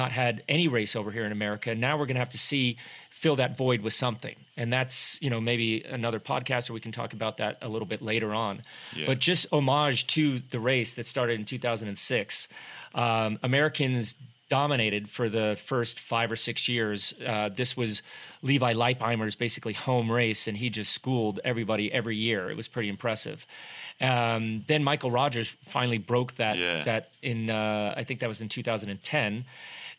[0.00, 2.76] not had any race over here in america now we're going to have to see
[3.10, 6.92] fill that void with something and that's you know maybe another podcast or we can
[6.92, 8.62] talk about that a little bit later on
[8.94, 9.06] Yeah.
[9.06, 12.48] but just homage to the race that started in 2006
[12.94, 14.14] um, americans
[14.48, 17.14] dominated for the first five or six years.
[17.26, 18.02] Uh, this was
[18.42, 22.50] Levi Leipheimer's basically home race, and he just schooled everybody every year.
[22.50, 23.46] It was pretty impressive.
[24.02, 26.82] Um, then Michael Rogers finally broke that Yeah.
[26.84, 29.44] that in uh, I think that was in 2010.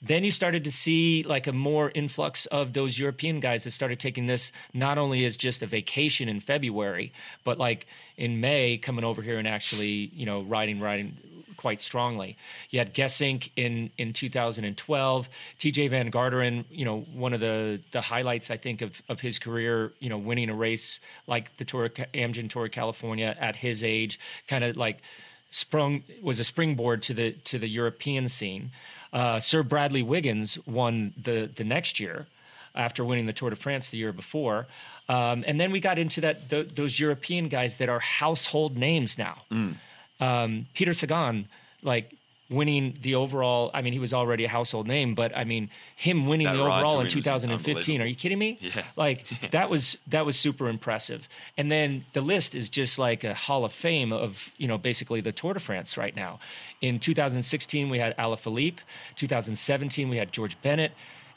[0.06, 4.02] Then you started to see like a more influx of those European guys that started
[4.02, 7.14] taking this not only as just a vacation in February,
[7.46, 7.88] but like
[8.18, 11.18] in May coming over here and actually you know riding riding
[11.64, 12.36] quite strongly.
[12.72, 18.02] You had Gesink in in 2012, Tejay Van Garderen, you know, one of the the
[18.02, 21.88] highlights I think of of his career, you know, winning a race like the Tour
[21.90, 24.98] Amgen Tour of California at his age, kind of like
[25.52, 28.72] sprung was a springboard to the to the European scene.
[29.14, 32.28] Uh, Sir Bradley Wiggins won the the next year
[32.76, 34.68] after winning the Tour de France the year before.
[35.08, 39.18] Um, and then we got into that th- those European guys that are household names
[39.18, 39.44] now
[40.24, 41.48] um, Peter Sagan,
[41.82, 42.16] like
[42.50, 43.72] winning the overall.
[43.74, 46.62] I mean, he was already a household name, but I mean, him winning That the
[46.62, 48.02] overall in 2015.
[48.02, 48.58] Are you kidding me?
[48.62, 48.84] Yeah.
[48.96, 51.28] Like that was that was super impressive.
[51.58, 55.20] And then the list is just like a hall of fame of you know basically
[55.20, 56.40] the Tour de France right now.
[56.82, 58.80] In 2016, we had Alaphilippe.
[59.16, 60.92] 2017, we had George Bennett.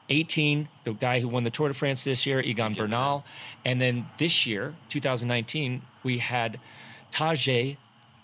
[0.09, 3.25] 18, the guy who won the Tour de France this year, Egan Bernal.
[3.65, 6.61] And then this year, 2019, we had
[7.11, 7.77] Tadej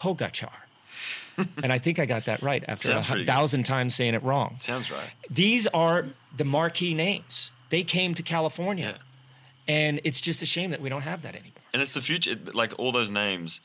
[0.03, 0.51] Pogacar.
[1.63, 3.33] and I think I got that right after a Sounds hu- pretty good.
[3.33, 4.57] thousand times saying it wrong.
[4.59, 5.11] Sounds right.
[5.31, 7.51] These are the marquee names.
[7.71, 8.95] They came to California.
[8.97, 9.75] Yeah.
[9.75, 11.53] And it's just a shame that we don't have that anymore.
[11.73, 12.35] And it's the future.
[12.53, 13.61] Like all those names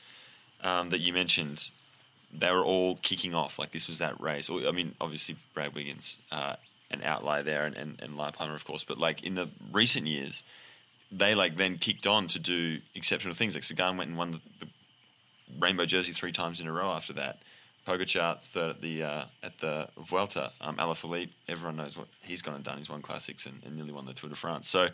[0.62, 1.70] um, that you mentioned,
[2.32, 3.58] they were all kicking off.
[3.58, 4.48] Like this was that race.
[4.48, 6.54] I mean, obviously Brad Wiggins, uh,
[6.90, 8.84] an outlier there, and, and, and Leipheimer, of course.
[8.84, 10.42] But like in the recent years,
[11.12, 13.54] they like then kicked on to do exceptional things.
[13.54, 14.66] Like Sagan went and won the, the
[15.58, 17.38] rainbow jersey three times in a row after that.
[17.86, 20.52] Pogacar third at the uh, at the Vuelta.
[20.60, 22.76] Um, Alaphilippe, everyone knows what he's gone and done.
[22.76, 24.68] He's won classics and, and nearly won the Tour de France.
[24.68, 24.88] So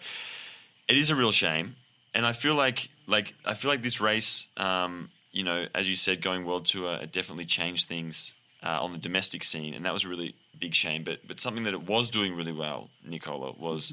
[0.86, 1.74] it is a real shame,
[2.14, 5.96] and I feel like like I feel like this race, um, you know, as you
[5.96, 9.92] said, going world tour, it definitely changed things uh, on the domestic scene, and that
[9.92, 11.02] was a really big shame.
[11.02, 13.92] But but something that it was doing really well, Nicola, was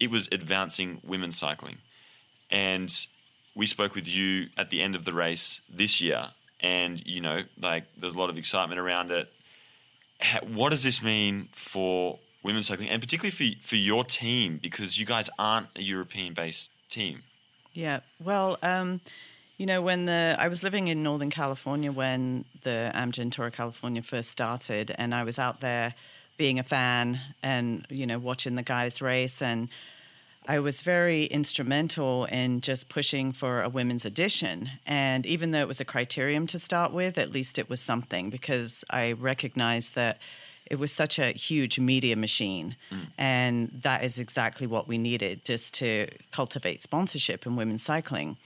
[0.00, 1.78] it was advancing women's cycling,
[2.50, 3.06] and
[3.54, 6.28] we spoke with you at the end of the race this year,
[6.60, 9.32] and you know, like there's a lot of excitement around it.
[10.46, 15.06] What does this mean for women's cycling, and particularly for for your team because you
[15.06, 17.22] guys aren't a European-based team?
[17.72, 19.00] Yeah, well, um,
[19.56, 23.52] you know, when the I was living in Northern California when the Amgen Tour of
[23.52, 25.94] California first started, and I was out there
[26.36, 29.68] being a fan and you know watching the guys race and
[30.46, 34.70] I was very instrumental in just pushing for a women's edition.
[34.86, 38.28] And even though it was a criterium to start with, at least it was something
[38.28, 40.18] because I recognized that
[40.66, 42.76] it was such a huge media machine.
[42.90, 43.06] Mm.
[43.16, 48.36] And that is exactly what we needed just to cultivate sponsorship in women's cycling.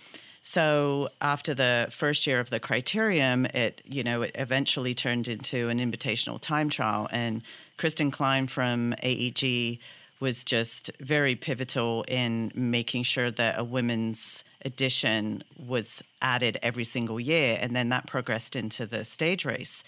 [0.42, 5.68] So after the first year of the criterium, it you know it eventually turned into
[5.68, 7.42] an invitational time trial, and
[7.76, 9.78] Kristen Klein from AEG
[10.20, 17.20] was just very pivotal in making sure that a women's edition was added every single
[17.20, 19.85] year, and then that progressed into the stage race.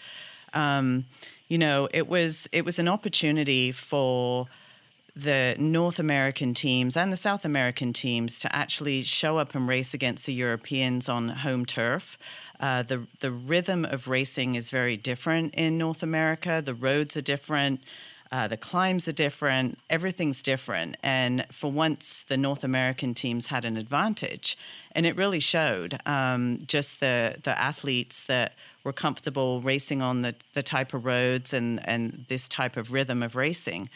[0.53, 1.05] Um,
[1.47, 4.47] you know, it was it was an opportunity for
[5.15, 9.93] the North American teams and the South American teams to actually show up and race
[9.93, 12.17] against the Europeans on home turf.
[12.59, 16.61] Uh, the the rhythm of racing is very different in North America.
[16.63, 17.81] The roads are different.
[18.31, 19.77] Uh, the climbs are different.
[19.89, 20.95] Everything's different.
[21.03, 24.57] And for once, the North American teams had an advantage.
[24.93, 28.53] And it really showed um, just the, the athletes that
[28.85, 33.21] were comfortable racing on the, the type of roads and, and this type of rhythm
[33.21, 33.89] of racing.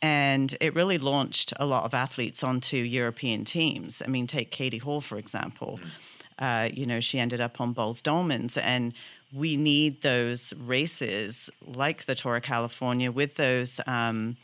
[0.00, 4.02] And it really launched a lot of athletes onto European teams.
[4.02, 5.80] I mean, take Katie Hall, for example.
[5.82, 5.90] Mm.
[6.38, 8.56] Uh, you know, she ended up on Boels Dolmans.
[8.56, 8.94] And
[9.32, 14.36] we need those races like the Tour of California with those um,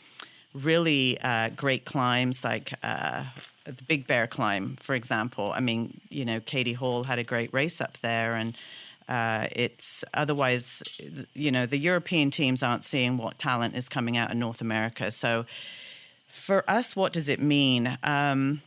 [0.54, 3.24] really uh, great climbs like uh,
[3.64, 5.52] the Big Bear climb, for example.
[5.52, 8.56] I mean, you know, Katie Hall had a great race up there, and
[9.08, 10.82] uh, it's otherwise,
[11.34, 15.10] you know, the European teams aren't seeing what talent is coming out in North America.
[15.10, 15.46] So
[16.28, 17.98] for us, what does it mean?
[18.02, 18.62] Um,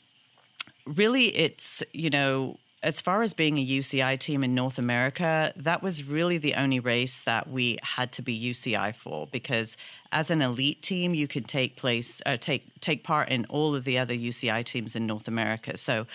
[0.85, 5.83] really, it's, you know, as far as being a UCI team in North America, that
[5.83, 9.75] was really the only race that we had to be UCI for because
[10.11, 13.83] as an elite team, you could take place uh, take take part in all of
[13.83, 15.75] the other UCI teams in North America.
[15.77, 16.05] So,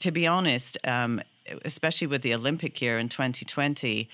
[0.00, 1.22] to be honest, um,
[1.64, 4.08] especially with the Olympic year in 2020.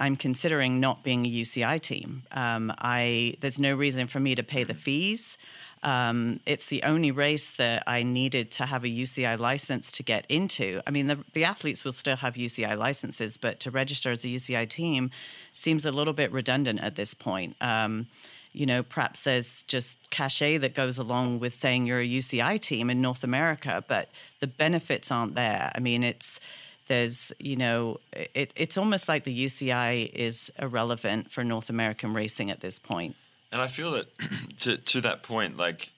[0.00, 2.24] I'm considering not being a UCI team.
[2.32, 5.38] Um, I there's no reason for me to pay the fees.
[5.82, 10.24] Um, it's the only race that I needed to have a UCI license to get
[10.28, 10.80] into.
[10.86, 14.28] I mean, the, the, athletes will still have UCI licenses, but to register as a
[14.28, 15.10] UCI team
[15.52, 17.56] seems a little bit redundant at this point.
[17.60, 18.06] Um,
[18.52, 22.90] you know, perhaps there's just cachet that goes along with saying you're a UCI team
[22.90, 24.08] in North America, but
[24.40, 25.72] the benefits aren't there.
[25.74, 26.38] I mean, it's
[26.86, 32.50] there's you know it, it's almost like the UCI is irrelevant for North American racing
[32.50, 33.16] at this point.
[33.52, 34.06] And I feel that
[34.60, 35.90] to to that point, like,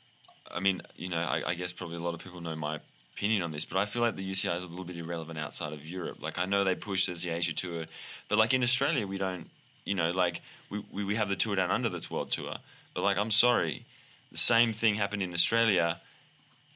[0.52, 2.80] I mean, you know, I, I, guess probably a lot of people know my
[3.14, 5.72] opinion on this, but I feel like the UCI is a little bit irrelevant outside
[5.72, 6.18] of Europe.
[6.20, 7.86] Like, I know they push as the Asia Tour,
[8.28, 9.50] but like in Australia, we don't.
[9.84, 10.40] You know, like
[10.70, 12.56] we, we, we have the Tour Down Under that's World Tour,
[12.94, 13.84] but like I'm sorry,
[14.32, 16.00] the same thing happened in Australia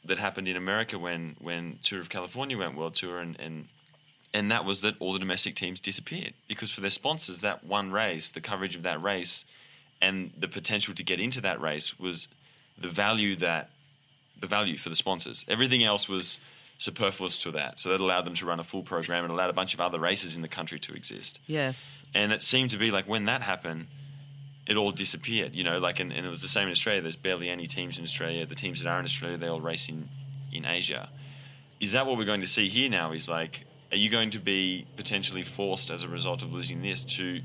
[0.05, 3.69] that happened in America when when Tour of California went World Tour and and
[4.35, 7.91] and that was that all the domestic teams disappeared because for their sponsors that one
[7.91, 9.45] race, the coverage of that race
[10.01, 12.29] and the potential to get into that race was
[12.77, 13.71] the value that
[14.41, 15.45] the value for the sponsors.
[15.49, 16.39] Everything else was
[16.79, 17.81] superfluous to that.
[17.81, 19.99] So that allowed them to run a full program and allowed a bunch of other
[19.99, 21.41] races in the country to exist.
[21.47, 22.05] Yes.
[22.15, 23.89] And it seemed to be like when that happened,
[24.67, 25.55] it all disappeared.
[25.55, 27.03] You know, like and, and it was the same in Australia.
[27.03, 28.47] There's barely any teams in Australia.
[28.47, 30.09] The teams that are in Australia, they all race in
[30.53, 31.11] in Asia.
[31.81, 33.13] Is that what we're going to see here now?
[33.13, 37.05] Is like, are you going to be potentially forced as a result of losing this
[37.05, 37.41] to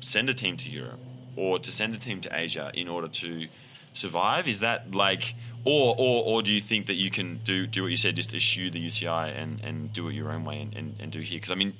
[0.00, 1.00] send a team to Europe?
[1.36, 3.48] Or to send a team to Asia in order to
[3.92, 4.48] survive?
[4.48, 7.90] Is that like, or or, or do you think that you can do do what
[7.90, 10.96] you said, just eschew the UCI and, and do it your own way and, and,
[11.00, 11.38] and do here?
[11.38, 11.74] Because I mean,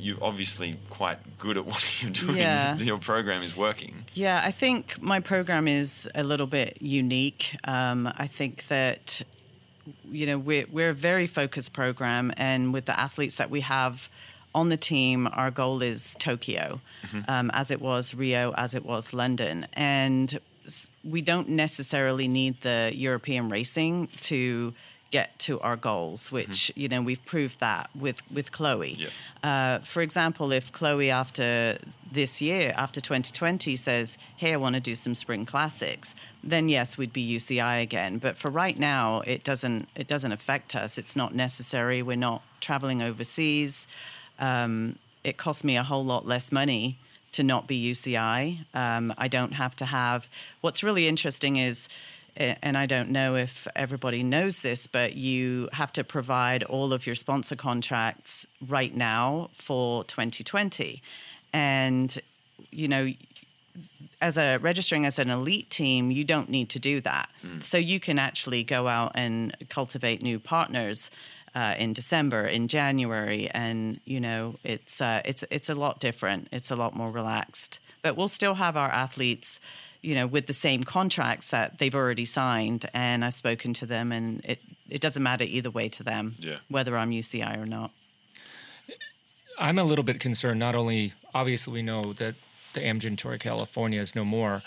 [0.00, 2.36] you're obviously quite good at what you're doing.
[2.36, 2.76] Yeah.
[2.76, 4.04] Your program is working.
[4.14, 7.56] Yeah, I think my program is a little bit unique.
[7.64, 9.22] Um, I think that
[10.04, 14.08] you know we're we're a very focused program, and with the athletes that we have
[14.54, 17.30] on the team, our goal is Tokyo, mm-hmm.
[17.30, 19.66] um, as it was Rio, as it was London.
[19.72, 20.40] And
[21.04, 24.74] we don't necessarily need the European racing to
[25.10, 28.96] get to our goals, which you know we've proved that with with Chloe.
[28.98, 29.08] Yeah.
[29.48, 31.78] Uh, for example, if Chloe after
[32.10, 36.96] this year, after 2020, says, "Hey, I want to do some spring classics," then yes,
[36.96, 38.18] we'd be UCI again.
[38.18, 40.98] But for right now, it doesn't it doesn't affect us.
[40.98, 42.02] It's not necessary.
[42.02, 43.86] We're not traveling overseas.
[44.40, 46.98] Um, it costs me a whole lot less money
[47.32, 48.64] to not be UCI.
[48.74, 50.28] Um, I don't have to have.
[50.60, 51.88] What's really interesting is
[52.36, 57.06] and I don't know if everybody knows this, but you have to provide all of
[57.06, 61.02] your sponsor contracts right now for 2020.
[61.52, 62.18] And,
[62.70, 63.12] you know,
[64.20, 67.28] as a registering as an elite team, you don't need to do that.
[67.44, 67.64] Mm.
[67.64, 71.10] So you can actually go out and cultivate new partners.
[71.52, 76.46] Uh, in December, in January, and you know it's uh, it's it's a lot different.
[76.52, 79.58] It's a lot more relaxed, but we'll still have our athletes
[80.02, 82.88] you know, with the same contracts that they've already signed.
[82.94, 86.58] And I've spoken to them, and it, it doesn't matter either way to them, yeah.
[86.68, 87.90] whether I'm UCI or not.
[89.58, 90.58] I'm a little bit concerned.
[90.58, 92.34] Not only, obviously, we know that
[92.72, 94.62] the Amgen Tour of California is no more,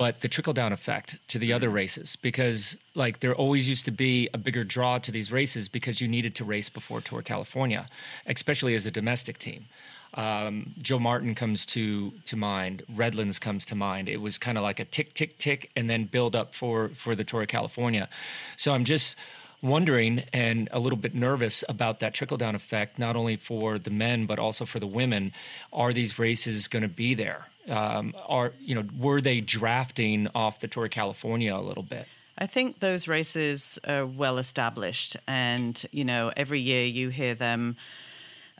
[0.00, 1.76] but the trickle down effect to the other mm-hmm.
[1.76, 6.00] races because like there always used to be a bigger draw to these races because
[6.00, 7.86] you needed to race before Tour California,
[8.24, 9.66] especially as a domestic team
[10.14, 12.82] um, Joe Martin comes to to mind.
[12.94, 14.08] Redlands comes to mind.
[14.08, 17.14] It was kind of like a tick, tick, tick, and then build up for for
[17.14, 18.08] the Tour of California.
[18.56, 19.16] So I'm just
[19.62, 23.90] wondering and a little bit nervous about that trickle down effect, not only for the
[23.90, 25.32] men but also for the women.
[25.72, 27.46] Are these races going to be there?
[27.68, 32.06] Um, are you know were they drafting off the Tour of California a little bit?
[32.38, 37.76] I think those races are well established, and you know every year you hear them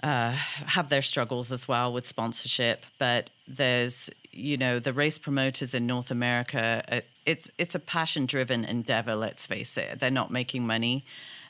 [0.03, 2.85] uh, have their struggles as well with sponsorship.
[2.99, 7.03] But there's, you know, the race promoters in North America.
[7.27, 9.15] It's it's a passion driven endeavor.
[9.15, 10.01] Let's face it.
[10.01, 11.05] They're not making money,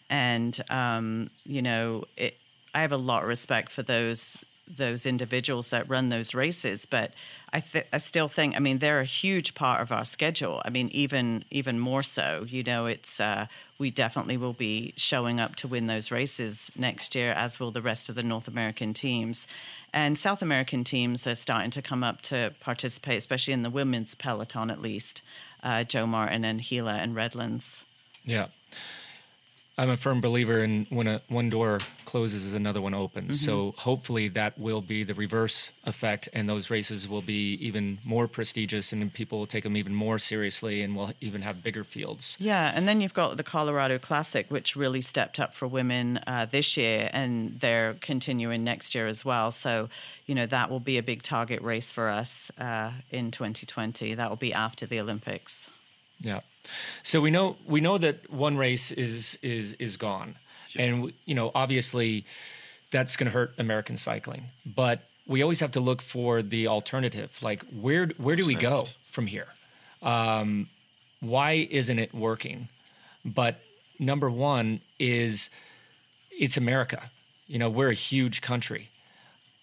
[0.09, 2.37] and um, you know, it,
[2.75, 4.39] I have a lot of respect for those
[4.77, 6.87] those individuals that run those races.
[6.87, 7.13] But
[7.53, 10.63] I, th- I still think, I mean, they're a huge part of our schedule.
[10.65, 12.47] I mean, even even more so.
[12.49, 13.47] You know, it's uh,
[13.79, 17.83] we definitely will be showing up to win those races next year, as will the
[17.83, 19.47] rest of the North American teams.
[19.93, 24.15] And South American teams are starting to come up to participate, especially in the women's
[24.15, 25.23] peloton, at least.
[25.63, 27.85] Uh, Joe Martin and Gila and Redlands.
[28.25, 28.47] Yeah.
[29.81, 33.29] I'm a firm believer in when a one door closes, another one opens.
[33.29, 33.47] Mm-hmm.
[33.47, 38.29] So hopefully that will be the reverse effect, and those races will be even more
[38.29, 42.37] prestigious, and people will take them even more seriously, and we'll even have bigger fields.
[42.39, 46.47] Yeah, and then you've got the Colorado Classic, which really stepped up for women uh,
[46.51, 49.51] this year, and they're continuing next year as well.
[49.51, 49.89] So
[50.27, 54.13] you know that will be a big target race for us uh, in 2020.
[54.13, 55.71] That will be after the Olympics.
[56.19, 56.41] Yeah.
[57.03, 60.37] So we know we know that one race is is is gone,
[60.71, 60.83] yeah.
[60.83, 62.25] and you know obviously
[62.91, 64.45] that's going to hurt American cycling.
[64.67, 67.39] But we always have to look for the alternative.
[67.43, 69.49] Like where where do we go from here?
[70.03, 70.69] Um,
[71.21, 72.69] why isn't it working?
[73.25, 73.61] But
[73.99, 75.51] number one is
[76.31, 77.11] it's America.
[77.47, 78.90] You know we're a huge country.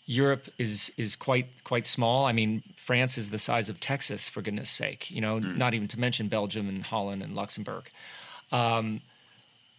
[0.07, 2.25] Europe is is quite quite small.
[2.25, 5.11] I mean, France is the size of Texas, for goodness sake.
[5.11, 5.57] You know, mm.
[5.57, 7.91] not even to mention Belgium and Holland and Luxembourg.
[8.51, 9.01] Um,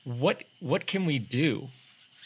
[0.04, 1.68] what what can we do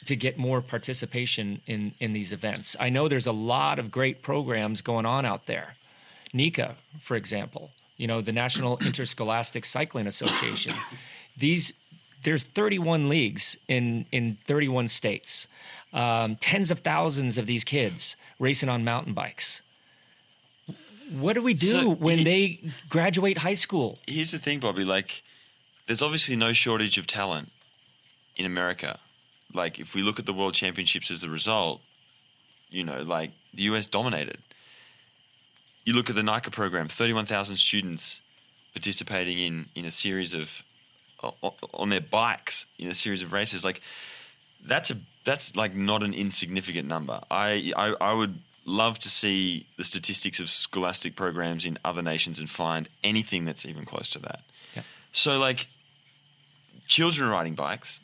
[0.06, 2.76] to get more participation in in these events?
[2.80, 5.76] I know there's a lot of great programs going on out there.
[6.32, 10.74] NICA, for example, you know, the National Interscholastic Cycling Association.
[11.36, 11.72] These
[12.24, 15.46] there's 31 leagues in in 31 states
[15.92, 19.62] um, tens of thousands of these kids racing on mountain bikes.
[21.10, 23.98] What do we do so when he, they graduate high school?
[24.06, 24.84] Here's the thing, Bobby.
[24.84, 25.22] Like,
[25.86, 27.50] there's obviously no shortage of talent
[28.36, 28.98] in America.
[29.52, 31.82] Like, if we look at the World Championships as the result,
[32.70, 34.38] you know, like the US dominated.
[35.84, 38.20] You look at the NICA program, 31,000 students
[38.72, 40.62] participating in in a series of
[41.72, 43.64] on their bikes in a series of races.
[43.64, 43.80] Like,
[44.64, 47.20] that's a that's like not an insignificant number.
[47.30, 52.38] I, I I would love to see the statistics of scholastic programs in other nations
[52.38, 54.40] and find anything that's even close to that.
[54.74, 54.82] Yeah.
[55.12, 55.66] So like
[56.86, 58.00] children riding bikes,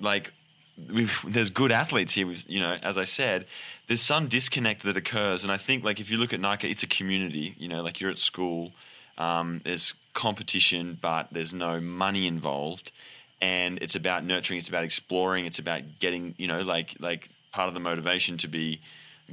[0.00, 0.32] like
[0.76, 2.32] there's good athletes here.
[2.46, 3.46] You know, as I said,
[3.88, 6.82] there's some disconnect that occurs, and I think like if you look at NICA, it's
[6.82, 7.54] a community.
[7.58, 8.72] You know, like you're at school,
[9.16, 12.92] um, there's competition, but there's no money involved
[13.40, 17.68] and it's about nurturing it's about exploring it's about getting you know like like part
[17.68, 18.80] of the motivation to be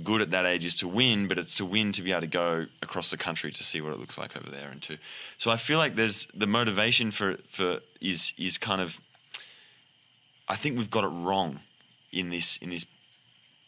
[0.03, 2.27] good at that age is to win but it's to win to be able to
[2.27, 4.97] go across the country to see what it looks like over there and to
[5.37, 8.99] so i feel like there's the motivation for for is is kind of
[10.47, 11.59] I think we've got it wrong
[12.11, 12.85] in this in this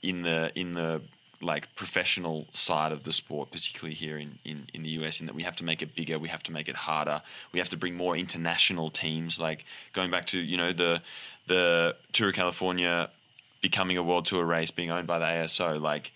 [0.01, 1.01] in the in the
[1.41, 5.35] like professional side of the sport, particularly here in, in, in the US, in that
[5.35, 7.21] we have to make it bigger, we have to make it harder,
[7.51, 9.39] we have to bring more international teams.
[9.39, 11.01] Like going back to you know the
[11.47, 13.09] the Tour of California
[13.61, 15.79] becoming a world tour race, being owned by the ASO.
[15.81, 16.11] Like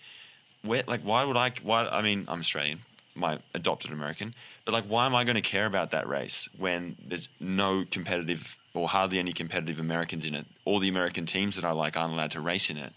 [0.62, 1.52] where like why would I?
[1.62, 2.80] Why I mean I'm Australian,
[3.14, 6.96] my adopted American, but like why am I going to care about that race when
[7.04, 10.46] there's no competitive or hardly any competitive Americans in it?
[10.64, 12.92] All the American teams that I like aren't allowed to race in it.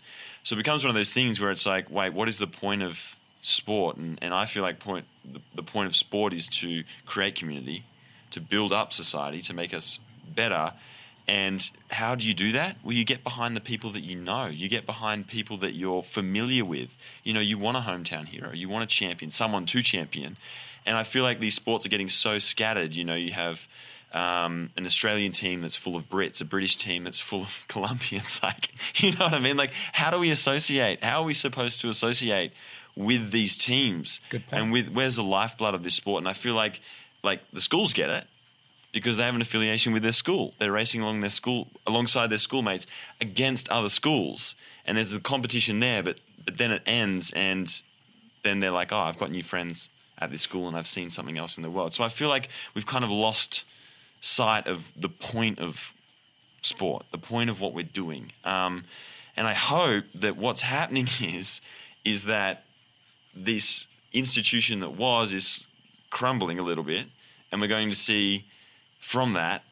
[0.46, 2.84] So it becomes one of those things where it's like, wait, what is the point
[2.84, 3.98] of sport?
[3.98, 7.84] And, and I feel like point the, the point of sport is to create community,
[8.30, 9.98] to build up society, to make us
[10.36, 10.74] better.
[11.28, 12.78] And how do you do that?
[12.84, 14.46] Well, you get behind the people that you know.
[14.46, 16.96] You get behind people that you're familiar with.
[17.24, 20.38] You know, you want a hometown hero, you want a champion, someone to champion.
[20.86, 22.96] And I feel like these sports are getting so scattered.
[22.96, 23.68] You know, you have
[24.16, 28.40] um, an Australian team that's full of Brits, a British team that's full of Colombians.
[28.42, 29.58] Like, you know what I mean?
[29.58, 31.04] Like, how do we associate?
[31.04, 32.54] How are we supposed to associate
[32.96, 34.22] with these teams?
[34.30, 34.62] Good point.
[34.62, 36.22] And with where's the lifeblood of this sport?
[36.22, 36.80] And I feel like,
[37.24, 38.26] like the schools get it
[38.94, 40.54] because they have an affiliation with their school.
[40.60, 42.88] They're racing along their school alongside their schoolmates
[43.20, 44.56] against other schools,
[44.86, 46.02] and there's a competition there.
[46.02, 47.82] But but then it ends, and
[48.44, 51.38] then they're like, oh, I've got new friends at this school, and I've seen something
[51.38, 51.94] else in the world.
[51.94, 53.66] So I feel like we've kind of lost
[54.26, 55.94] sight of the point of
[56.62, 58.32] sport, the point of what we're doing.
[58.44, 58.86] Um,
[59.38, 61.62] and I hope that what's happening is
[62.04, 62.66] is that
[63.36, 65.68] this institution that was is
[66.10, 67.08] crumbling a little bit,
[67.52, 68.46] and we're going to see
[69.00, 69.64] from that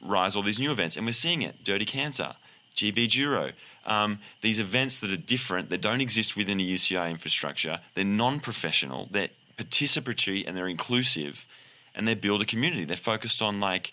[0.00, 1.64] rise all these new events, and we're seeing it.
[1.64, 2.36] Dirty Kanza,
[2.76, 3.52] GB Duro,
[3.86, 7.80] um, these events that are different, that don't exist within a UCI infrastructure.
[7.94, 11.46] They're non-professional, they're participatory, and they're inclusive,
[11.94, 12.84] and they build a community.
[12.84, 13.92] They're focused on like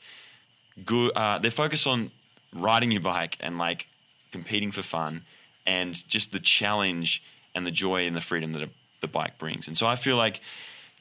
[0.86, 1.12] good.
[1.16, 2.12] Uh, they're focused on
[2.54, 3.88] riding your bike and like
[4.32, 5.24] competing for fun,
[5.66, 7.24] and just the challenge
[7.54, 8.70] and the joy and the freedom that a,
[9.02, 9.68] the bike brings.
[9.68, 10.42] And so I feel like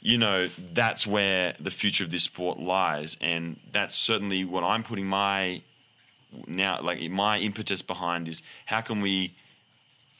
[0.01, 3.16] you know, that's where the future of this sport lies.
[3.20, 5.62] And that's certainly what I'm putting my
[6.46, 9.34] now, like my impetus behind is how can we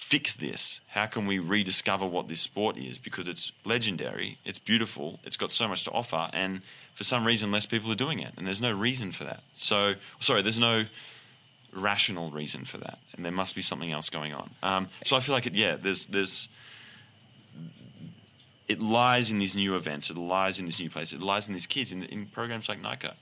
[0.01, 0.81] fix this?
[0.89, 2.99] How can we rediscover what this sport is?
[2.99, 6.63] Because it's legendary, it's beautiful, it's got so much to offer, and
[6.95, 8.33] for some reason, less people are doing it.
[8.37, 9.43] And there's no reason for that.
[9.55, 10.87] So, sorry, there's no
[11.73, 12.99] rational reason for that.
[13.15, 14.51] And there must be something else going on.
[14.63, 16.49] Um, so I feel like it, yeah, there's, there's,
[18.67, 20.11] it lies in these new events.
[20.11, 21.13] It lies in this new place.
[21.13, 23.15] It lies in these kids in, in programs like NICA,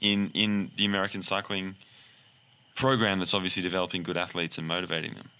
[0.00, 1.76] in in the American cycling
[2.74, 5.30] program that's obviously developing good athletes and motivating them.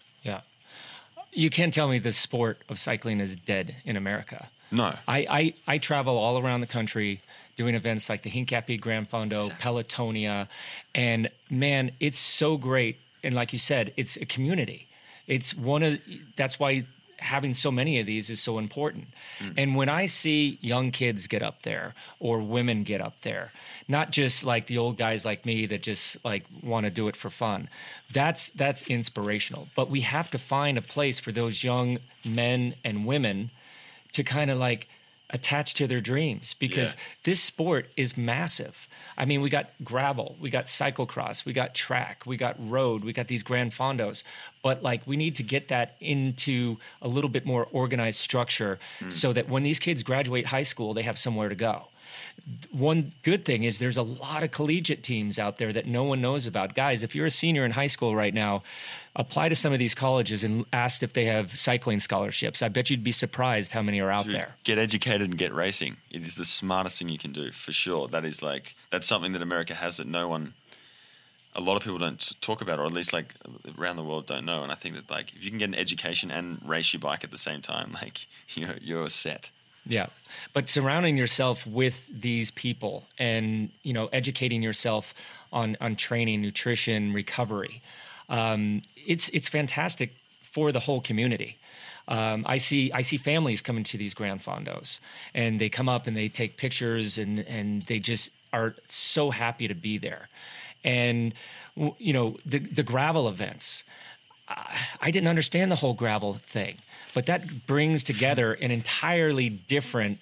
[1.32, 4.48] You can't tell me the sport of cycling is dead in America.
[4.70, 7.20] No, I, I, I travel all around the country
[7.56, 9.82] doing events like the Hincapie Grand Fondo, Exactly.
[9.84, 10.48] Pelotonia,
[10.94, 12.96] and man, it's so great.
[13.22, 14.88] And like you said, it's a community.
[15.26, 16.00] It's one of
[16.36, 16.86] that's why
[17.22, 19.08] having so many of these is so important.
[19.38, 19.54] Mm.
[19.56, 23.52] And when I see young kids get up there or women get up there,
[23.88, 27.16] not just like the old guys like me that just like want to do it
[27.16, 27.68] for fun.
[28.12, 29.68] That's that's inspirational.
[29.74, 33.50] But we have to find a place for those young men and women
[34.12, 34.88] to kind of like
[35.32, 37.00] attach to their dreams because Yeah.
[37.24, 38.88] this sport is massive.
[39.16, 43.12] I mean, we got gravel, we got cyclocross, we got track, we got road, we
[43.12, 44.24] got these grand fondos,
[44.62, 49.08] but like we need to get that into a little bit more organized structure hmm.
[49.08, 51.86] so that when these kids graduate high school, they have somewhere to go
[52.70, 56.20] one good thing is there's a lot of collegiate teams out there that no one
[56.20, 56.74] knows about.
[56.74, 58.62] Guys, if you're a senior in high school right now,
[59.14, 62.62] apply to some of these colleges and ask if they have cycling scholarships.
[62.62, 64.54] I bet you'd be surprised how many are out Dude, there.
[64.64, 65.98] Get educated and get racing.
[66.10, 68.08] It is the smartest thing you can do for sure.
[68.08, 70.54] That is like that's something that America has that no one,
[71.54, 73.34] a lot of people don't talk about, or at least like
[73.78, 74.62] around the world don't know.
[74.62, 77.22] And I think that like if you can get an education and race your bike
[77.22, 79.50] at the same time, like you know you're set.
[79.86, 80.06] Yeah.
[80.52, 85.14] But surrounding yourself with these people and, you know, educating yourself
[85.52, 87.82] on, on training, nutrition, recovery,
[88.28, 91.56] um, it's, it's fantastic for the whole community.
[92.08, 94.98] Um, I see I see families coming to these grand fondos,
[95.34, 99.68] and they come up and they take pictures, and and they just are so happy
[99.68, 100.28] to be there.
[100.82, 101.32] And
[101.98, 103.84] you know the the gravel events.
[104.48, 106.78] I- I didn't understand the whole gravel thing,
[107.14, 110.18] but that brings together an entirely different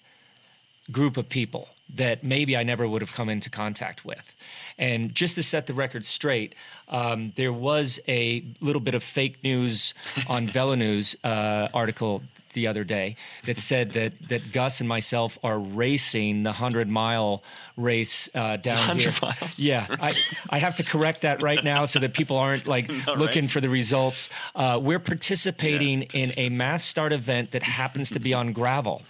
[0.91, 4.37] group of people that maybe I never would have come into contact with.
[4.79, 6.55] And just to set the record straight,
[6.89, 9.95] um, there was a little bit of fake news
[10.29, 12.23] on Velonews uh, article
[12.53, 17.43] the other day that said that that Gus and myself are racing the hundred mile
[17.77, 19.13] race uh, down here.
[19.23, 19.59] miles.
[19.59, 20.15] Yeah, I,
[20.51, 23.51] I have to correct that right now so that people aren't like No, looking right.
[23.51, 24.29] for the results.
[24.55, 29.03] Uh, we're participating Yeah, in a mass start event that happens to be on gravel,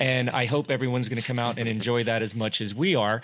[0.00, 2.94] and I hope everyone's going to come out and enjoy that as much as we
[2.94, 3.22] are.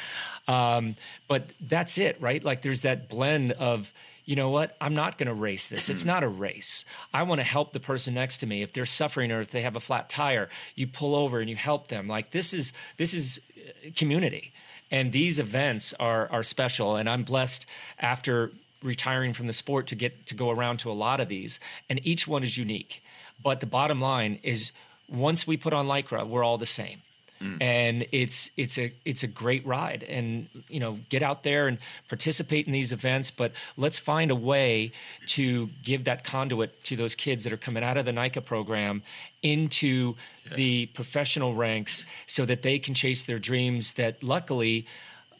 [0.48, 0.96] Um,
[1.28, 2.42] but that's it, right?
[2.42, 3.92] Like there's that blend of
[4.30, 4.76] you know what?
[4.80, 5.90] I'm not going to race this.
[5.90, 6.84] It's not a race.
[7.12, 8.62] I want to help the person next to me.
[8.62, 11.56] If they're suffering or if they have a flat tire, you pull over and you
[11.56, 12.06] help them.
[12.06, 14.52] Like this is this is uh, community.
[14.88, 17.66] And these events are are special and I'm blessed
[17.98, 18.52] after
[18.84, 21.58] retiring from the sport to get to go around to a lot of these
[21.88, 23.02] and each one is unique.
[23.42, 24.70] But the bottom line is
[25.08, 27.02] once we put on lycra, we're all the same
[27.40, 27.62] Mm.
[27.62, 30.02] and it's it's a it's a great ride.
[30.02, 31.78] And you know get out there and
[32.08, 34.92] participate in these events but let's find a way
[35.28, 39.02] to give that conduit to those kids that are coming out of the NICA program
[39.42, 40.14] into
[40.54, 44.86] the professional ranks so that they can chase their dreams that luckily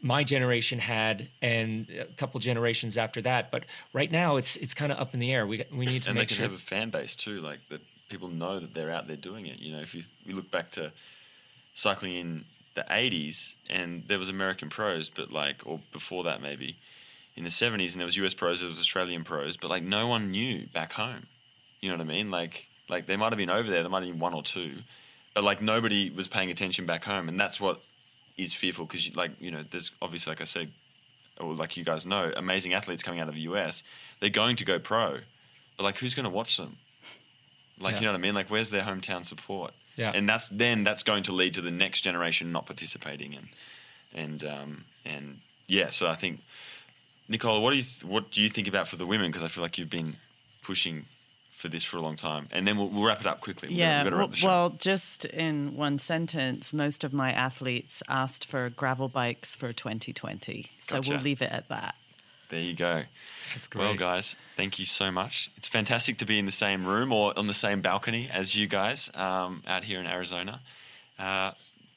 [0.02, 3.50] my generation had and a couple generations after that.
[3.50, 5.46] But right now it's it's kind of up in the air.
[5.46, 7.82] We we need to and they can sure have a fan base too, like that
[8.08, 9.58] people know that they're out there doing it.
[9.58, 10.92] You know, if you, we look back to
[11.80, 16.76] cycling in the 80s and there was American pros, but like, or before that maybe,
[17.36, 20.06] in the 70s and there was US pros, there was Australian pros, but like no
[20.06, 21.26] one knew back home.
[21.80, 22.30] You know what I mean?
[22.30, 24.78] Like, like they might have been over there, there might have been one or two,
[25.34, 27.28] but like nobody was paying attention back home.
[27.28, 27.80] And that's what
[28.36, 30.70] is fearful because like, you know, there's obviously, like I said,
[31.38, 33.82] or like you guys know, amazing athletes coming out of the US,
[34.20, 35.20] they're going to go pro,
[35.76, 36.76] but like who's going to watch them?
[37.78, 38.00] Like Yeah.
[38.00, 38.34] you know what I mean?
[38.34, 39.72] Like where's their hometown support?
[40.00, 40.12] Yeah.
[40.14, 43.48] And that's then that's going to lead to the next generation not participating and
[44.14, 45.90] and um, and yeah.
[45.90, 46.40] So I think
[47.28, 49.30] Nicola, what do you th- what do you think about for the women?
[49.30, 50.16] Because I feel like you've been
[50.62, 51.04] pushing
[51.52, 53.68] for this for a long time, and then we'll, we'll wrap it up quickly.
[53.68, 54.48] We've Yeah, we've got to well, wrap the show.
[54.48, 60.70] well, just in one sentence, most of my athletes asked for gravel bikes for 2020.
[60.80, 61.10] So Gotcha.
[61.10, 61.94] we'll leave it at that.
[62.50, 63.02] There you go.
[63.54, 65.50] That's Well, guys, thank you so much.
[65.56, 68.66] It's fantastic to be in the same room or on the same balcony as you
[68.68, 70.60] guys um, out here in Arizona.
[71.18, 71.52] Uh,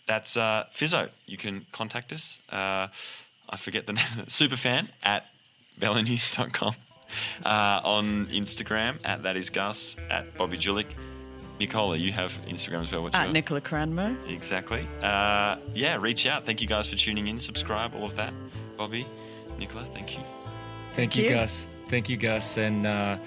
[0.07, 1.09] that's uh, Fizzo.
[1.27, 2.39] You can contact us.
[2.49, 2.87] Uh,
[3.49, 4.05] I forget the name.
[4.27, 5.27] Superfan at
[5.79, 6.75] velonews.com.
[7.45, 10.87] Uh, on Instagram at that is Gus at Bobby Julich.
[11.59, 13.03] Nicola, you have Instagram as well.
[13.03, 14.17] What's At your- Nicola Cranmer.
[14.27, 14.87] Exactly.
[14.99, 16.43] Uh, yeah, reach out.
[16.43, 17.39] Thank you guys for tuning in.
[17.39, 18.33] Subscribe, all of that.
[18.77, 19.05] Bobby,
[19.59, 20.23] Nicola, thank you.
[20.93, 21.29] Thank you, you.
[21.29, 21.67] Gus.
[21.87, 22.57] Thank you, Gus.
[22.57, 23.17] And uh,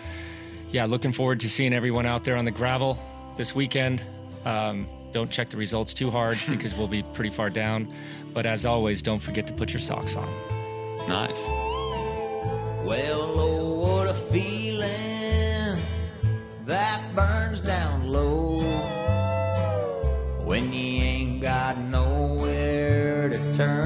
[0.71, 2.99] yeah, looking forward to seeing everyone out there on the gravel
[3.37, 4.03] this weekend.
[4.45, 7.93] Um, don't check the results too hard because we'll be pretty far down.
[8.33, 10.29] But as always, don't forget to put your socks on.
[11.09, 11.49] Nice.
[12.85, 15.81] Well, oh, what a feeling
[16.67, 18.61] that burns down low
[20.45, 23.86] when you ain't got nowhere to turn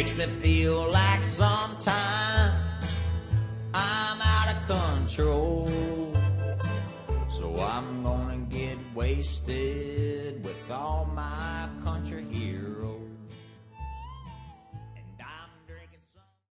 [0.00, 2.54] makes me feel like sometimes
[3.74, 5.68] I'm out of control.
[7.28, 9.99] So I'm gonna get wasted